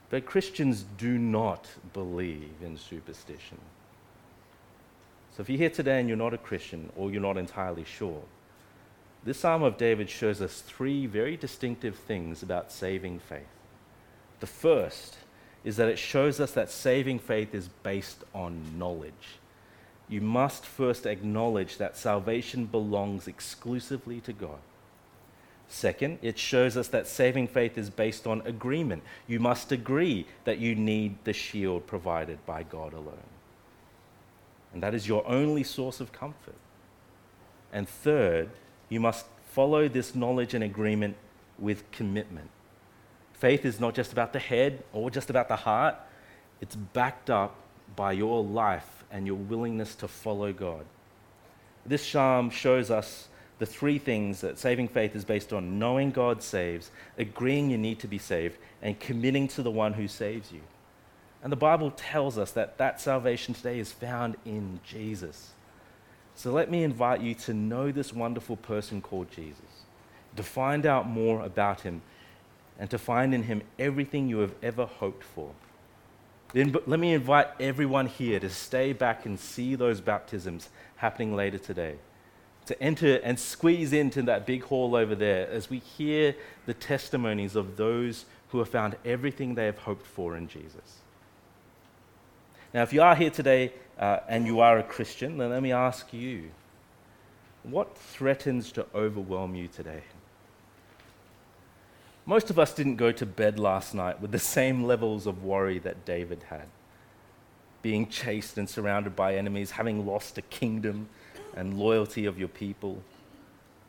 But 0.10 0.25
Christians 0.25 0.86
do 0.97 1.19
not 1.19 1.67
believe 1.93 2.54
in 2.63 2.78
superstition. 2.78 3.60
So 5.36 5.41
if 5.41 5.49
you're 5.49 5.60
here 5.60 5.69
today 5.69 5.99
and 5.99 6.10
you're 6.10 6.17
not 6.17 6.34
a 6.34 6.39
Christian 6.39 6.89
or 6.95 7.12
you're 7.12 7.21
not 7.21 7.38
entirely 7.38 7.84
sure, 7.84 8.23
this 9.23 9.39
Psalm 9.39 9.62
of 9.62 9.78
David 9.78 10.10
shows 10.10 10.41
us 10.41 10.62
three 10.62 11.06
very 11.06 11.38
distinctive 11.38 11.95
things 11.95 12.41
about 12.41 12.71
saving 12.71 13.19
faith. 13.19 13.47
The 14.39 14.47
first 14.47 15.17
is 15.63 15.78
that 15.78 15.89
it 15.89 15.99
shows 15.99 16.39
us 16.39 16.54
that 16.54 16.71
saving 16.71 17.19
faith 17.19 17.54
is 17.54 17.67
based 17.84 18.23
on 18.34 18.80
knowledge 18.80 19.38
you 20.09 20.21
must 20.21 20.65
first 20.65 21.05
acknowledge 21.05 21.77
that 21.77 21.95
salvation 21.95 22.65
belongs 22.65 23.27
exclusively 23.27 24.19
to 24.21 24.33
God. 24.33 24.59
Second, 25.67 26.17
it 26.23 26.39
shows 26.39 26.75
us 26.75 26.87
that 26.87 27.05
saving 27.05 27.47
faith 27.47 27.77
is 27.77 27.91
based 27.91 28.25
on 28.25 28.41
agreement. 28.41 29.03
You 29.27 29.39
must 29.39 29.71
agree 29.71 30.25
that 30.43 30.57
you 30.57 30.73
need 30.73 31.23
the 31.25 31.33
shield 31.33 31.85
provided 31.85 32.43
by 32.47 32.63
God 32.63 32.93
alone. 32.93 33.29
And 34.73 34.81
that 34.81 34.95
is 34.95 35.07
your 35.07 35.25
only 35.27 35.63
source 35.63 35.99
of 35.99 36.11
comfort. 36.11 36.55
And 37.71 37.87
third, 37.87 38.49
you 38.89 38.99
must 38.99 39.27
follow 39.51 39.87
this 39.87 40.15
knowledge 40.15 40.55
and 40.55 40.63
agreement 40.63 41.17
with 41.59 41.89
commitment. 41.91 42.49
Faith 43.33 43.63
is 43.63 43.79
not 43.79 43.93
just 43.93 44.11
about 44.11 44.33
the 44.33 44.39
head 44.39 44.83
or 44.91 45.11
just 45.11 45.29
about 45.29 45.47
the 45.47 45.55
heart, 45.55 45.95
it's 46.61 46.75
backed 46.75 47.29
up 47.29 47.55
by 47.95 48.11
your 48.11 48.43
life 48.43 48.98
and 49.11 49.25
your 49.25 49.35
willingness 49.35 49.95
to 49.95 50.07
follow 50.07 50.53
God. 50.53 50.85
This 51.85 52.05
psalm 52.05 52.49
shows 52.49 52.91
us 52.91 53.27
the 53.59 53.65
three 53.65 53.97
things 53.97 54.41
that 54.41 54.57
saving 54.57 54.87
faith 54.87 55.15
is 55.15 55.25
based 55.25 55.51
on 55.51 55.79
knowing 55.79 56.11
God 56.11 56.41
saves, 56.41 56.91
agreeing 57.17 57.69
you 57.69 57.77
need 57.77 57.99
to 57.99 58.07
be 58.07 58.17
saved, 58.17 58.57
and 58.81 58.99
committing 58.99 59.47
to 59.49 59.61
the 59.61 59.71
one 59.71 59.93
who 59.93 60.07
saves 60.07 60.51
you. 60.51 60.61
And 61.43 61.51
the 61.51 61.57
Bible 61.57 61.91
tells 61.91 62.37
us 62.37 62.51
that 62.51 62.77
that 62.77 62.99
salvation 62.99 63.53
today 63.53 63.79
is 63.79 63.91
found 63.91 64.37
in 64.45 64.79
Jesus. 64.85 65.51
So 66.35 66.51
let 66.51 66.71
me 66.71 66.83
invite 66.83 67.21
you 67.21 67.35
to 67.35 67.53
know 67.53 67.91
this 67.91 68.13
wonderful 68.13 68.55
person 68.55 69.01
called 69.01 69.29
Jesus, 69.31 69.83
to 70.37 70.43
find 70.43 70.85
out 70.85 71.07
more 71.07 71.41
about 71.41 71.81
him, 71.81 72.01
and 72.77 72.89
to 72.89 72.97
find 72.97 73.33
in 73.33 73.43
him 73.43 73.61
everything 73.77 74.29
you 74.29 74.39
have 74.39 74.55
ever 74.63 74.85
hoped 74.85 75.23
for. 75.23 75.51
Then 76.53 76.75
let 76.88 76.99
me 76.99 77.13
invite 77.13 77.47
everyone 77.59 78.07
here 78.07 78.39
to 78.39 78.49
stay 78.49 78.93
back 78.93 79.25
and 79.25 79.39
see 79.39 79.75
those 79.75 80.01
baptisms 80.01 80.69
happening 80.95 81.35
later 81.35 81.59
today. 81.59 81.95
To 82.65 82.81
enter 82.81 83.15
and 83.17 83.39
squeeze 83.39 83.93
into 83.93 84.21
that 84.23 84.45
big 84.45 84.63
hall 84.63 84.95
over 84.95 85.15
there 85.15 85.47
as 85.49 85.69
we 85.69 85.79
hear 85.79 86.35
the 86.65 86.73
testimonies 86.73 87.55
of 87.55 87.77
those 87.77 88.25
who 88.49 88.59
have 88.59 88.69
found 88.69 88.95
everything 89.05 89.55
they 89.55 89.65
have 89.65 89.79
hoped 89.79 90.05
for 90.05 90.35
in 90.35 90.47
Jesus. 90.47 90.97
Now, 92.73 92.83
if 92.83 92.93
you 92.93 93.01
are 93.01 93.15
here 93.15 93.31
today 93.31 93.73
uh, 93.97 94.19
and 94.27 94.45
you 94.45 94.59
are 94.59 94.77
a 94.79 94.83
Christian, 94.83 95.38
then 95.38 95.49
let 95.49 95.63
me 95.63 95.71
ask 95.71 96.13
you 96.13 96.51
what 97.63 97.97
threatens 97.97 98.71
to 98.73 98.85
overwhelm 98.95 99.55
you 99.55 99.67
today? 99.67 100.01
Most 102.29 102.51
of 102.51 102.59
us 102.59 102.75
didn't 102.75 102.97
go 102.97 103.11
to 103.11 103.25
bed 103.25 103.57
last 103.57 103.95
night 103.95 104.21
with 104.21 104.31
the 104.31 104.37
same 104.37 104.83
levels 104.83 105.25
of 105.25 105.43
worry 105.43 105.79
that 105.79 106.05
David 106.05 106.43
had 106.51 106.67
being 107.81 108.07
chased 108.07 108.55
and 108.55 108.69
surrounded 108.69 109.15
by 109.15 109.35
enemies, 109.35 109.71
having 109.71 110.05
lost 110.05 110.37
a 110.37 110.43
kingdom 110.43 111.09
and 111.55 111.79
loyalty 111.79 112.27
of 112.27 112.37
your 112.37 112.47
people. 112.47 113.01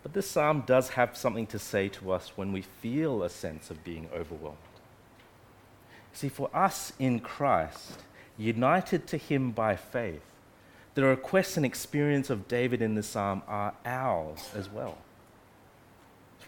But 0.02 0.14
this 0.14 0.30
psalm 0.30 0.64
does 0.66 0.88
have 0.90 1.18
something 1.18 1.46
to 1.48 1.58
say 1.58 1.90
to 1.90 2.12
us 2.12 2.32
when 2.34 2.50
we 2.50 2.62
feel 2.62 3.22
a 3.22 3.28
sense 3.28 3.70
of 3.70 3.84
being 3.84 4.08
overwhelmed. 4.10 4.56
See, 6.14 6.30
for 6.30 6.48
us 6.56 6.94
in 6.98 7.20
Christ, 7.20 8.04
united 8.38 9.06
to 9.08 9.18
Him 9.18 9.50
by 9.50 9.76
faith, 9.76 10.24
the 10.94 11.04
requests 11.04 11.58
and 11.58 11.66
experience 11.66 12.30
of 12.30 12.48
David 12.48 12.80
in 12.80 12.94
the 12.94 13.02
psalm 13.02 13.42
are 13.46 13.74
ours 13.84 14.48
as 14.56 14.70
well 14.70 14.96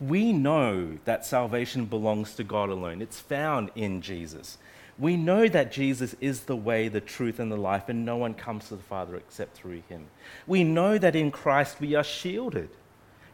we 0.02 0.32
know 0.32 0.98
that 1.04 1.24
salvation 1.24 1.86
belongs 1.86 2.34
to 2.34 2.42
God 2.42 2.70
alone. 2.70 3.00
It's 3.00 3.20
found 3.20 3.70
in 3.76 4.02
Jesus. 4.02 4.58
We 4.98 5.16
know 5.16 5.46
that 5.48 5.70
Jesus 5.70 6.16
is 6.20 6.40
the 6.40 6.56
way, 6.56 6.88
the 6.88 7.00
truth, 7.00 7.38
and 7.38 7.52
the 7.52 7.56
life, 7.56 7.88
and 7.88 8.04
no 8.04 8.16
one 8.16 8.34
comes 8.34 8.68
to 8.68 8.76
the 8.76 8.82
Father 8.82 9.14
except 9.16 9.56
through 9.56 9.82
him. 9.88 10.06
We 10.46 10.64
know 10.64 10.98
that 10.98 11.14
in 11.14 11.30
Christ 11.30 11.80
we 11.80 11.94
are 11.94 12.04
shielded. 12.04 12.70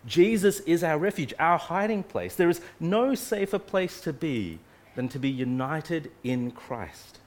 Jesus 0.06 0.60
is 0.60 0.84
our 0.84 0.98
refuge, 0.98 1.32
our 1.38 1.58
hiding 1.58 2.02
place. 2.02 2.34
There 2.34 2.50
is 2.50 2.60
no 2.78 3.14
safer 3.14 3.58
place 3.58 4.00
to 4.02 4.12
be 4.12 4.58
than 4.94 5.08
to 5.08 5.18
be 5.18 5.30
united 5.30 6.10
in 6.22 6.50
Christ. 6.50 7.18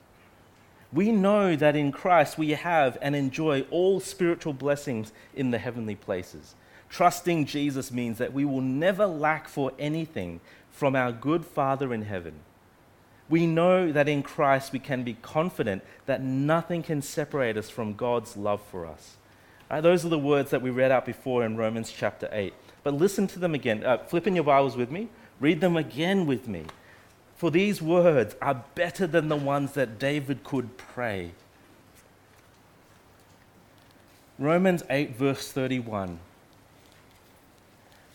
We 0.93 1.11
know 1.11 1.55
that 1.55 1.75
in 1.75 1.91
Christ 1.91 2.37
we 2.37 2.51
have 2.51 2.97
and 3.01 3.15
enjoy 3.15 3.61
all 3.71 3.99
spiritual 3.99 4.53
blessings 4.53 5.11
in 5.33 5.49
the 5.49 5.57
heavenly 5.57 5.95
places. 5.95 6.53
Trusting 6.91 7.45
Jesus 7.45 7.89
means 7.89 8.17
that 8.17 8.33
we 8.33 8.43
will 8.43 8.61
never 8.61 9.07
lack 9.07 9.47
for 9.47 9.71
anything 9.79 10.41
from 10.69 10.93
our 10.93 11.13
good 11.13 11.45
Father 11.45 11.93
in 11.93 12.03
heaven. 12.03 12.33
We 13.29 13.47
know 13.47 13.93
that 13.93 14.09
in 14.09 14.23
Christ 14.23 14.73
we 14.73 14.79
can 14.79 15.03
be 15.03 15.13
confident 15.13 15.83
that 16.05 16.21
nothing 16.21 16.83
can 16.83 17.01
separate 17.01 17.55
us 17.55 17.69
from 17.69 17.93
God's 17.93 18.35
love 18.35 18.61
for 18.69 18.85
us. 18.85 19.15
Right, 19.69 19.79
those 19.79 20.03
are 20.03 20.09
the 20.09 20.19
words 20.19 20.51
that 20.51 20.61
we 20.61 20.69
read 20.69 20.91
out 20.91 21.05
before 21.05 21.45
in 21.45 21.55
Romans 21.55 21.93
chapter 21.97 22.27
8. 22.29 22.53
But 22.83 22.95
listen 22.95 23.25
to 23.27 23.39
them 23.39 23.55
again. 23.55 23.85
Uh, 23.85 23.99
flip 23.99 24.27
in 24.27 24.35
your 24.35 24.43
Bibles 24.43 24.75
with 24.75 24.91
me. 24.91 25.07
Read 25.39 25.61
them 25.61 25.77
again 25.77 26.25
with 26.25 26.49
me. 26.49 26.65
For 27.37 27.51
these 27.51 27.81
words 27.81 28.35
are 28.41 28.65
better 28.75 29.07
than 29.07 29.29
the 29.29 29.37
ones 29.37 29.71
that 29.73 29.97
David 29.97 30.43
could 30.43 30.77
pray. 30.77 31.31
Romans 34.37 34.83
8, 34.89 35.15
verse 35.15 35.49
31. 35.53 36.19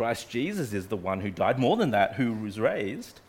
Christ 0.00 0.30
Jesus 0.30 0.72
is 0.72 0.86
the 0.86 0.96
one 0.96 1.20
who 1.20 1.30
died, 1.30 1.58
more 1.58 1.76
than 1.76 1.90
that, 1.90 2.14
who 2.14 2.32
was 2.32 2.58
raised, 2.58 3.20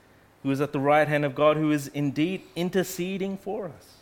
who 0.42 0.52
is 0.52 0.62
at 0.62 0.72
the 0.72 0.80
right 0.80 1.06
hand 1.06 1.26
of 1.26 1.36
God, 1.36 1.58
who 1.58 1.70
is 1.70 1.90
indeed 1.90 2.44
interceding 2.56 3.36
for 3.36 3.66
us. 3.66 3.98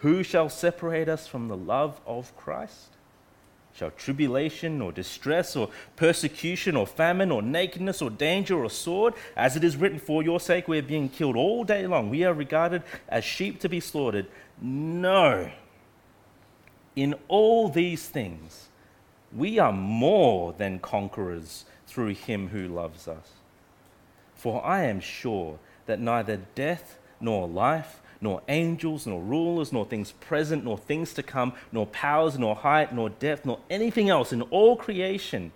Who 0.00 0.22
shall 0.22 0.50
separate 0.50 1.08
us 1.08 1.26
from 1.26 1.48
the 1.48 1.56
love 1.56 1.98
of 2.06 2.36
Christ? 2.36 2.88
Shall 3.72 3.90
tribulation 3.90 4.82
or 4.82 4.92
distress 4.92 5.56
or 5.56 5.70
persecution 5.96 6.76
or 6.76 6.86
famine 6.86 7.30
or 7.30 7.40
nakedness 7.40 8.02
or 8.02 8.10
danger 8.10 8.62
or 8.62 8.68
sword, 8.68 9.14
as 9.34 9.56
it 9.56 9.64
is 9.64 9.74
written, 9.74 9.98
For 9.98 10.22
your 10.22 10.40
sake 10.40 10.68
we 10.68 10.78
are 10.78 10.82
being 10.82 11.08
killed 11.08 11.36
all 11.36 11.64
day 11.64 11.86
long. 11.86 12.10
We 12.10 12.22
are 12.24 12.34
regarded 12.34 12.82
as 13.08 13.24
sheep 13.24 13.60
to 13.60 13.70
be 13.70 13.80
slaughtered. 13.80 14.26
No. 14.60 15.50
In 16.94 17.14
all 17.28 17.70
these 17.70 18.10
things, 18.10 18.68
we 19.36 19.58
are 19.58 19.72
more 19.72 20.52
than 20.52 20.78
conquerors 20.78 21.64
through 21.86 22.14
him 22.14 22.48
who 22.48 22.68
loves 22.68 23.08
us. 23.08 23.32
For 24.34 24.64
I 24.64 24.84
am 24.84 25.00
sure 25.00 25.58
that 25.86 26.00
neither 26.00 26.38
death 26.54 26.98
nor 27.20 27.46
life, 27.46 28.00
nor 28.20 28.42
angels, 28.48 29.06
nor 29.06 29.20
rulers, 29.20 29.72
nor 29.72 29.84
things 29.84 30.12
present, 30.12 30.64
nor 30.64 30.78
things 30.78 31.12
to 31.14 31.22
come, 31.22 31.52
nor 31.70 31.86
powers, 31.86 32.38
nor 32.38 32.54
height, 32.54 32.94
nor 32.94 33.10
depth, 33.10 33.44
nor 33.44 33.58
anything 33.68 34.08
else 34.10 34.32
in 34.32 34.42
all 34.42 34.76
creation 34.76 35.52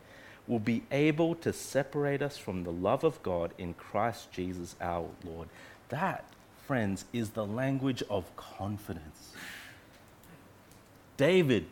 will 0.47 0.59
be 0.59 0.83
able 0.91 1.35
to 1.35 1.53
separate 1.53 2.23
us 2.23 2.37
from 2.37 2.65
the 2.65 2.73
love 2.73 3.05
of 3.05 3.23
God 3.23 3.53
in 3.59 3.75
Christ 3.75 4.31
Jesus 4.33 4.77
our 4.81 5.09
Lord. 5.25 5.49
That, 5.89 6.25
friends, 6.67 7.05
is 7.13 7.31
the 7.31 7.47
language 7.47 8.03
of 8.09 8.35
confidence. 8.37 9.33
David 11.17 11.67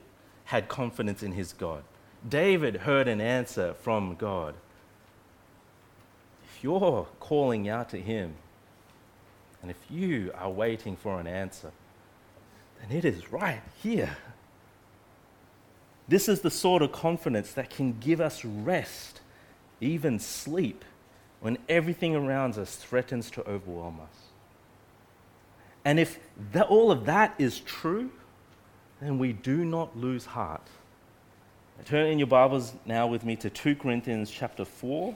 had 0.47 0.69
confidence 0.69 1.23
in 1.23 1.33
his 1.33 1.53
God. 1.53 1.83
David 2.29 2.77
heard 2.77 3.07
an 3.09 3.21
answer 3.21 3.75
from 3.75 4.15
God. 4.17 4.55
If 6.45 6.65
you're 6.65 7.07
calling 7.21 7.69
out 7.69 7.91
to 7.91 8.01
him, 8.01 8.35
and 9.61 9.71
if 9.71 9.79
you 9.91 10.33
are 10.35 10.51
waiting 10.51 10.97
for 10.97 11.21
an 11.21 11.27
answer, 11.27 11.71
then 12.81 12.97
it 12.97 13.05
is 13.05 13.33
right 13.33 13.63
here. 13.83 14.17
This 16.07 16.29
is 16.29 16.43
the 16.43 16.51
sort 16.51 16.83
of 16.83 16.93
confidence 16.93 17.53
that 17.53 17.71
can 17.71 17.99
give 17.99 18.21
us 18.21 18.45
rest, 18.45 19.21
even 19.81 20.19
sleep, 20.19 20.85
when 21.41 21.59
everything 21.69 22.15
around 22.15 22.57
us 22.59 22.77
threatens 22.77 23.31
to 23.33 23.47
overwhelm 23.49 24.01
us. 24.01 24.17
And 25.85 25.99
if 25.99 26.19
all 26.69 26.91
of 26.91 27.05
that 27.07 27.35
is 27.39 27.61
true, 27.61 28.11
then 29.01 29.19
we 29.19 29.33
do 29.33 29.65
not 29.65 29.97
lose 29.97 30.25
heart. 30.25 30.67
Turn 31.83 32.07
in 32.07 32.19
your 32.19 32.29
Bibles 32.29 32.73
now 32.87 33.07
with 33.07 33.27
me 33.27 33.37
to 33.37 33.51
2 33.51 33.75
Corinthians 33.77 34.31
chapter 34.31 34.65
4, 34.65 35.15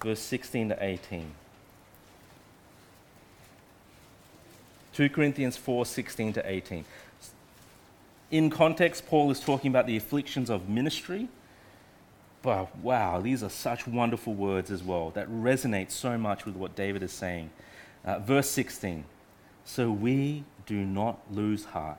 verse 0.00 0.20
16 0.20 0.68
to 0.68 0.84
18. 0.84 1.32
2 4.92 5.08
Corinthians 5.08 5.56
4, 5.56 5.84
16 5.84 6.34
to 6.34 6.48
18. 6.48 6.84
In 8.30 8.48
context, 8.48 9.08
Paul 9.08 9.32
is 9.32 9.40
talking 9.40 9.70
about 9.70 9.88
the 9.88 9.96
afflictions 9.96 10.50
of 10.50 10.68
ministry. 10.68 11.26
But 12.42 12.76
wow, 12.78 13.20
these 13.20 13.42
are 13.42 13.48
such 13.48 13.88
wonderful 13.88 14.34
words 14.34 14.70
as 14.70 14.84
well 14.84 15.10
that 15.10 15.28
resonate 15.28 15.90
so 15.90 16.16
much 16.16 16.44
with 16.44 16.54
what 16.54 16.76
David 16.76 17.02
is 17.02 17.12
saying. 17.12 17.50
Uh, 18.04 18.20
verse 18.20 18.48
16 18.50 19.04
So 19.64 19.90
we 19.90 20.44
do 20.66 20.84
not 20.84 21.18
lose 21.32 21.64
heart. 21.64 21.98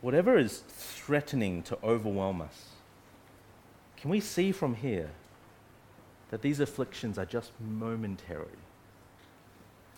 whatever 0.00 0.38
is 0.38 0.62
threatening 0.68 1.62
to 1.64 1.78
overwhelm 1.82 2.40
us, 2.40 2.66
can 3.96 4.10
we 4.10 4.20
see 4.20 4.52
from 4.52 4.76
here 4.76 5.10
that 6.30 6.42
these 6.42 6.60
afflictions 6.60 7.18
are 7.18 7.24
just 7.24 7.50
momentary? 7.60 8.46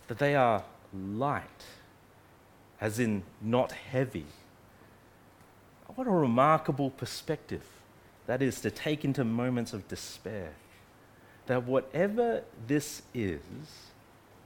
That 0.07 0.17
they 0.17 0.35
are 0.35 0.63
light, 0.93 1.65
as 2.79 2.99
in 2.99 3.23
not 3.41 3.71
heavy. 3.71 4.25
What 5.95 6.07
a 6.07 6.11
remarkable 6.11 6.89
perspective 6.89 7.63
that 8.27 8.41
is 8.41 8.61
to 8.61 8.71
take 8.71 9.03
into 9.03 9.23
moments 9.23 9.73
of 9.73 9.87
despair. 9.87 10.53
That 11.47 11.63
whatever 11.63 12.43
this 12.67 13.01
is, 13.13 13.41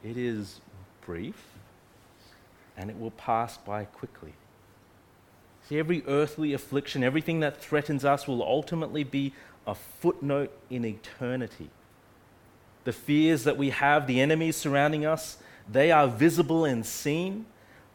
it 0.03 0.17
is 0.17 0.59
brief 1.01 1.41
and 2.77 2.89
it 2.89 2.99
will 2.99 3.11
pass 3.11 3.57
by 3.57 3.85
quickly. 3.85 4.33
See, 5.67 5.79
every 5.79 6.03
earthly 6.07 6.53
affliction, 6.53 7.03
everything 7.03 7.39
that 7.39 7.57
threatens 7.57 8.05
us 8.05 8.27
will 8.27 8.43
ultimately 8.43 9.03
be 9.03 9.33
a 9.65 9.73
footnote 9.73 10.51
in 10.69 10.85
eternity. 10.85 11.69
The 12.83 12.93
fears 12.93 13.45
that 13.45 13.57
we 13.57 13.71
have, 13.71 14.05
the 14.05 14.21
enemies 14.21 14.55
surrounding 14.55 15.05
us, 15.05 15.37
they 15.67 15.91
are 15.91 16.07
visible 16.07 16.65
and 16.65 16.85
seen, 16.85 17.47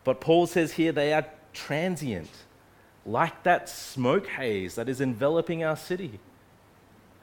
but 0.03 0.21
Paul 0.21 0.49
says 0.49 0.73
here 0.73 0.91
they 0.91 1.13
are 1.13 1.27
transient, 1.53 2.31
like 3.07 3.45
that 3.45 3.69
smoke 3.69 4.27
haze 4.27 4.75
that 4.75 4.89
is 4.89 5.01
enveloping 5.01 5.63
our 5.63 5.77
city. 5.77 6.19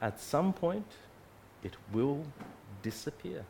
At 0.00 0.18
some 0.18 0.54
point, 0.54 0.86
it 1.62 1.74
will 1.92 2.24
disappear. 2.82 3.44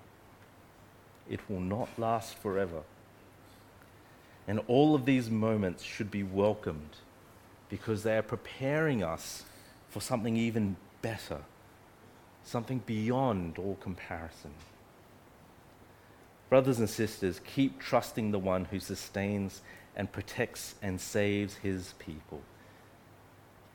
It 1.31 1.41
will 1.49 1.61
not 1.61 1.89
last 1.97 2.37
forever. 2.39 2.83
And 4.49 4.61
all 4.67 4.95
of 4.95 5.05
these 5.05 5.31
moments 5.31 5.85
should 5.85 6.11
be 6.11 6.23
welcomed 6.23 6.97
because 7.69 8.03
they 8.03 8.17
are 8.17 8.23
preparing 8.23 9.03
us 9.05 9.45
for 9.91 10.01
something 10.01 10.39
even 10.39 10.77
better, 11.03 11.43
something 12.45 12.83
beyond 12.87 13.59
all 13.59 13.77
comparison. 13.77 14.53
Brothers 16.49 16.79
and 16.79 16.89
sisters, 16.89 17.43
keep 17.45 17.79
trusting 17.79 18.31
the 18.31 18.39
one 18.39 18.65
who 18.65 18.81
sustains 18.81 19.61
and 19.95 20.11
protects 20.11 20.77
and 20.81 20.99
saves 20.99 21.57
his 21.57 21.93
people. 21.99 22.41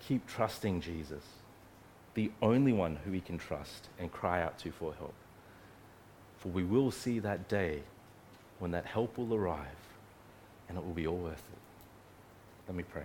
Keep 0.07 0.25
trusting 0.25 0.81
Jesus, 0.81 1.23
the 2.15 2.31
only 2.41 2.73
one 2.73 2.95
who 3.05 3.11
we 3.11 3.21
can 3.21 3.37
trust 3.37 3.89
and 3.99 4.11
cry 4.11 4.41
out 4.41 4.57
to 4.59 4.71
for 4.71 4.95
help. 4.95 5.13
For 6.39 6.49
we 6.49 6.63
will 6.63 6.89
see 6.89 7.19
that 7.19 7.47
day 7.47 7.83
when 8.57 8.71
that 8.71 8.87
help 8.87 9.19
will 9.19 9.35
arrive 9.35 9.82
and 10.73 10.81
it 10.81 10.85
will 10.87 10.93
be 10.93 11.05
all 11.05 11.17
worth 11.17 11.33
it. 11.33 11.59
Let 12.67 12.75
me 12.75 12.83
pray. 12.83 13.03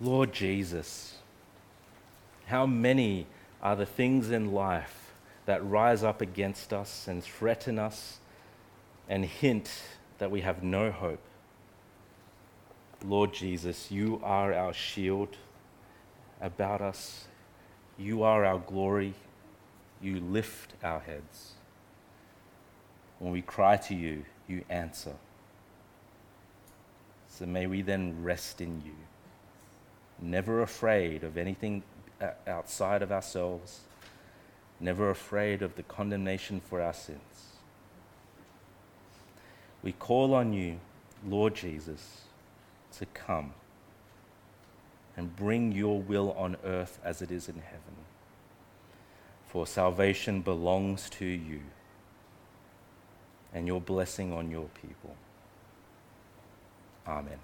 Lord 0.00 0.34
Jesus, 0.34 1.14
how 2.46 2.66
many 2.66 3.26
are 3.62 3.74
the 3.74 3.86
things 3.86 4.30
in 4.30 4.52
life 4.52 5.12
that 5.46 5.64
rise 5.64 6.04
up 6.04 6.20
against 6.20 6.74
us 6.74 7.08
and 7.08 7.24
threaten 7.24 7.78
us 7.78 8.18
and 9.08 9.24
hint 9.24 9.70
that 10.18 10.30
we 10.30 10.42
have 10.42 10.62
no 10.62 10.90
hope? 10.90 11.22
Lord 13.02 13.32
Jesus, 13.32 13.90
you 13.90 14.20
are 14.22 14.52
our 14.52 14.74
shield 14.74 15.36
about 16.40 16.82
us 16.82 17.28
you 17.98 18.22
are 18.22 18.44
our 18.44 18.58
glory. 18.58 19.14
You 20.00 20.20
lift 20.20 20.74
our 20.84 21.00
heads. 21.00 21.52
When 23.18 23.32
we 23.32 23.42
cry 23.42 23.76
to 23.76 23.94
you, 23.94 24.24
you 24.46 24.64
answer. 24.70 25.14
So 27.28 27.46
may 27.46 27.66
we 27.66 27.82
then 27.82 28.22
rest 28.22 28.60
in 28.60 28.82
you, 28.84 28.94
never 30.20 30.62
afraid 30.62 31.24
of 31.24 31.36
anything 31.36 31.82
uh, 32.20 32.30
outside 32.46 33.02
of 33.02 33.12
ourselves, 33.12 33.80
never 34.80 35.10
afraid 35.10 35.62
of 35.62 35.76
the 35.76 35.82
condemnation 35.84 36.60
for 36.60 36.80
our 36.80 36.92
sins. 36.92 37.20
We 39.82 39.92
call 39.92 40.34
on 40.34 40.52
you, 40.52 40.80
Lord 41.26 41.54
Jesus, 41.54 42.22
to 42.98 43.06
come 43.06 43.52
and 45.18 45.34
bring 45.34 45.72
your 45.72 46.00
will 46.00 46.30
on 46.38 46.56
earth 46.64 47.00
as 47.02 47.20
it 47.20 47.32
is 47.32 47.48
in 47.48 47.56
heaven. 47.56 47.96
For 49.48 49.66
salvation 49.66 50.42
belongs 50.42 51.10
to 51.10 51.24
you 51.24 51.60
and 53.52 53.66
your 53.66 53.80
blessing 53.80 54.32
on 54.32 54.48
your 54.48 54.68
people. 54.80 55.16
Amen. 57.04 57.40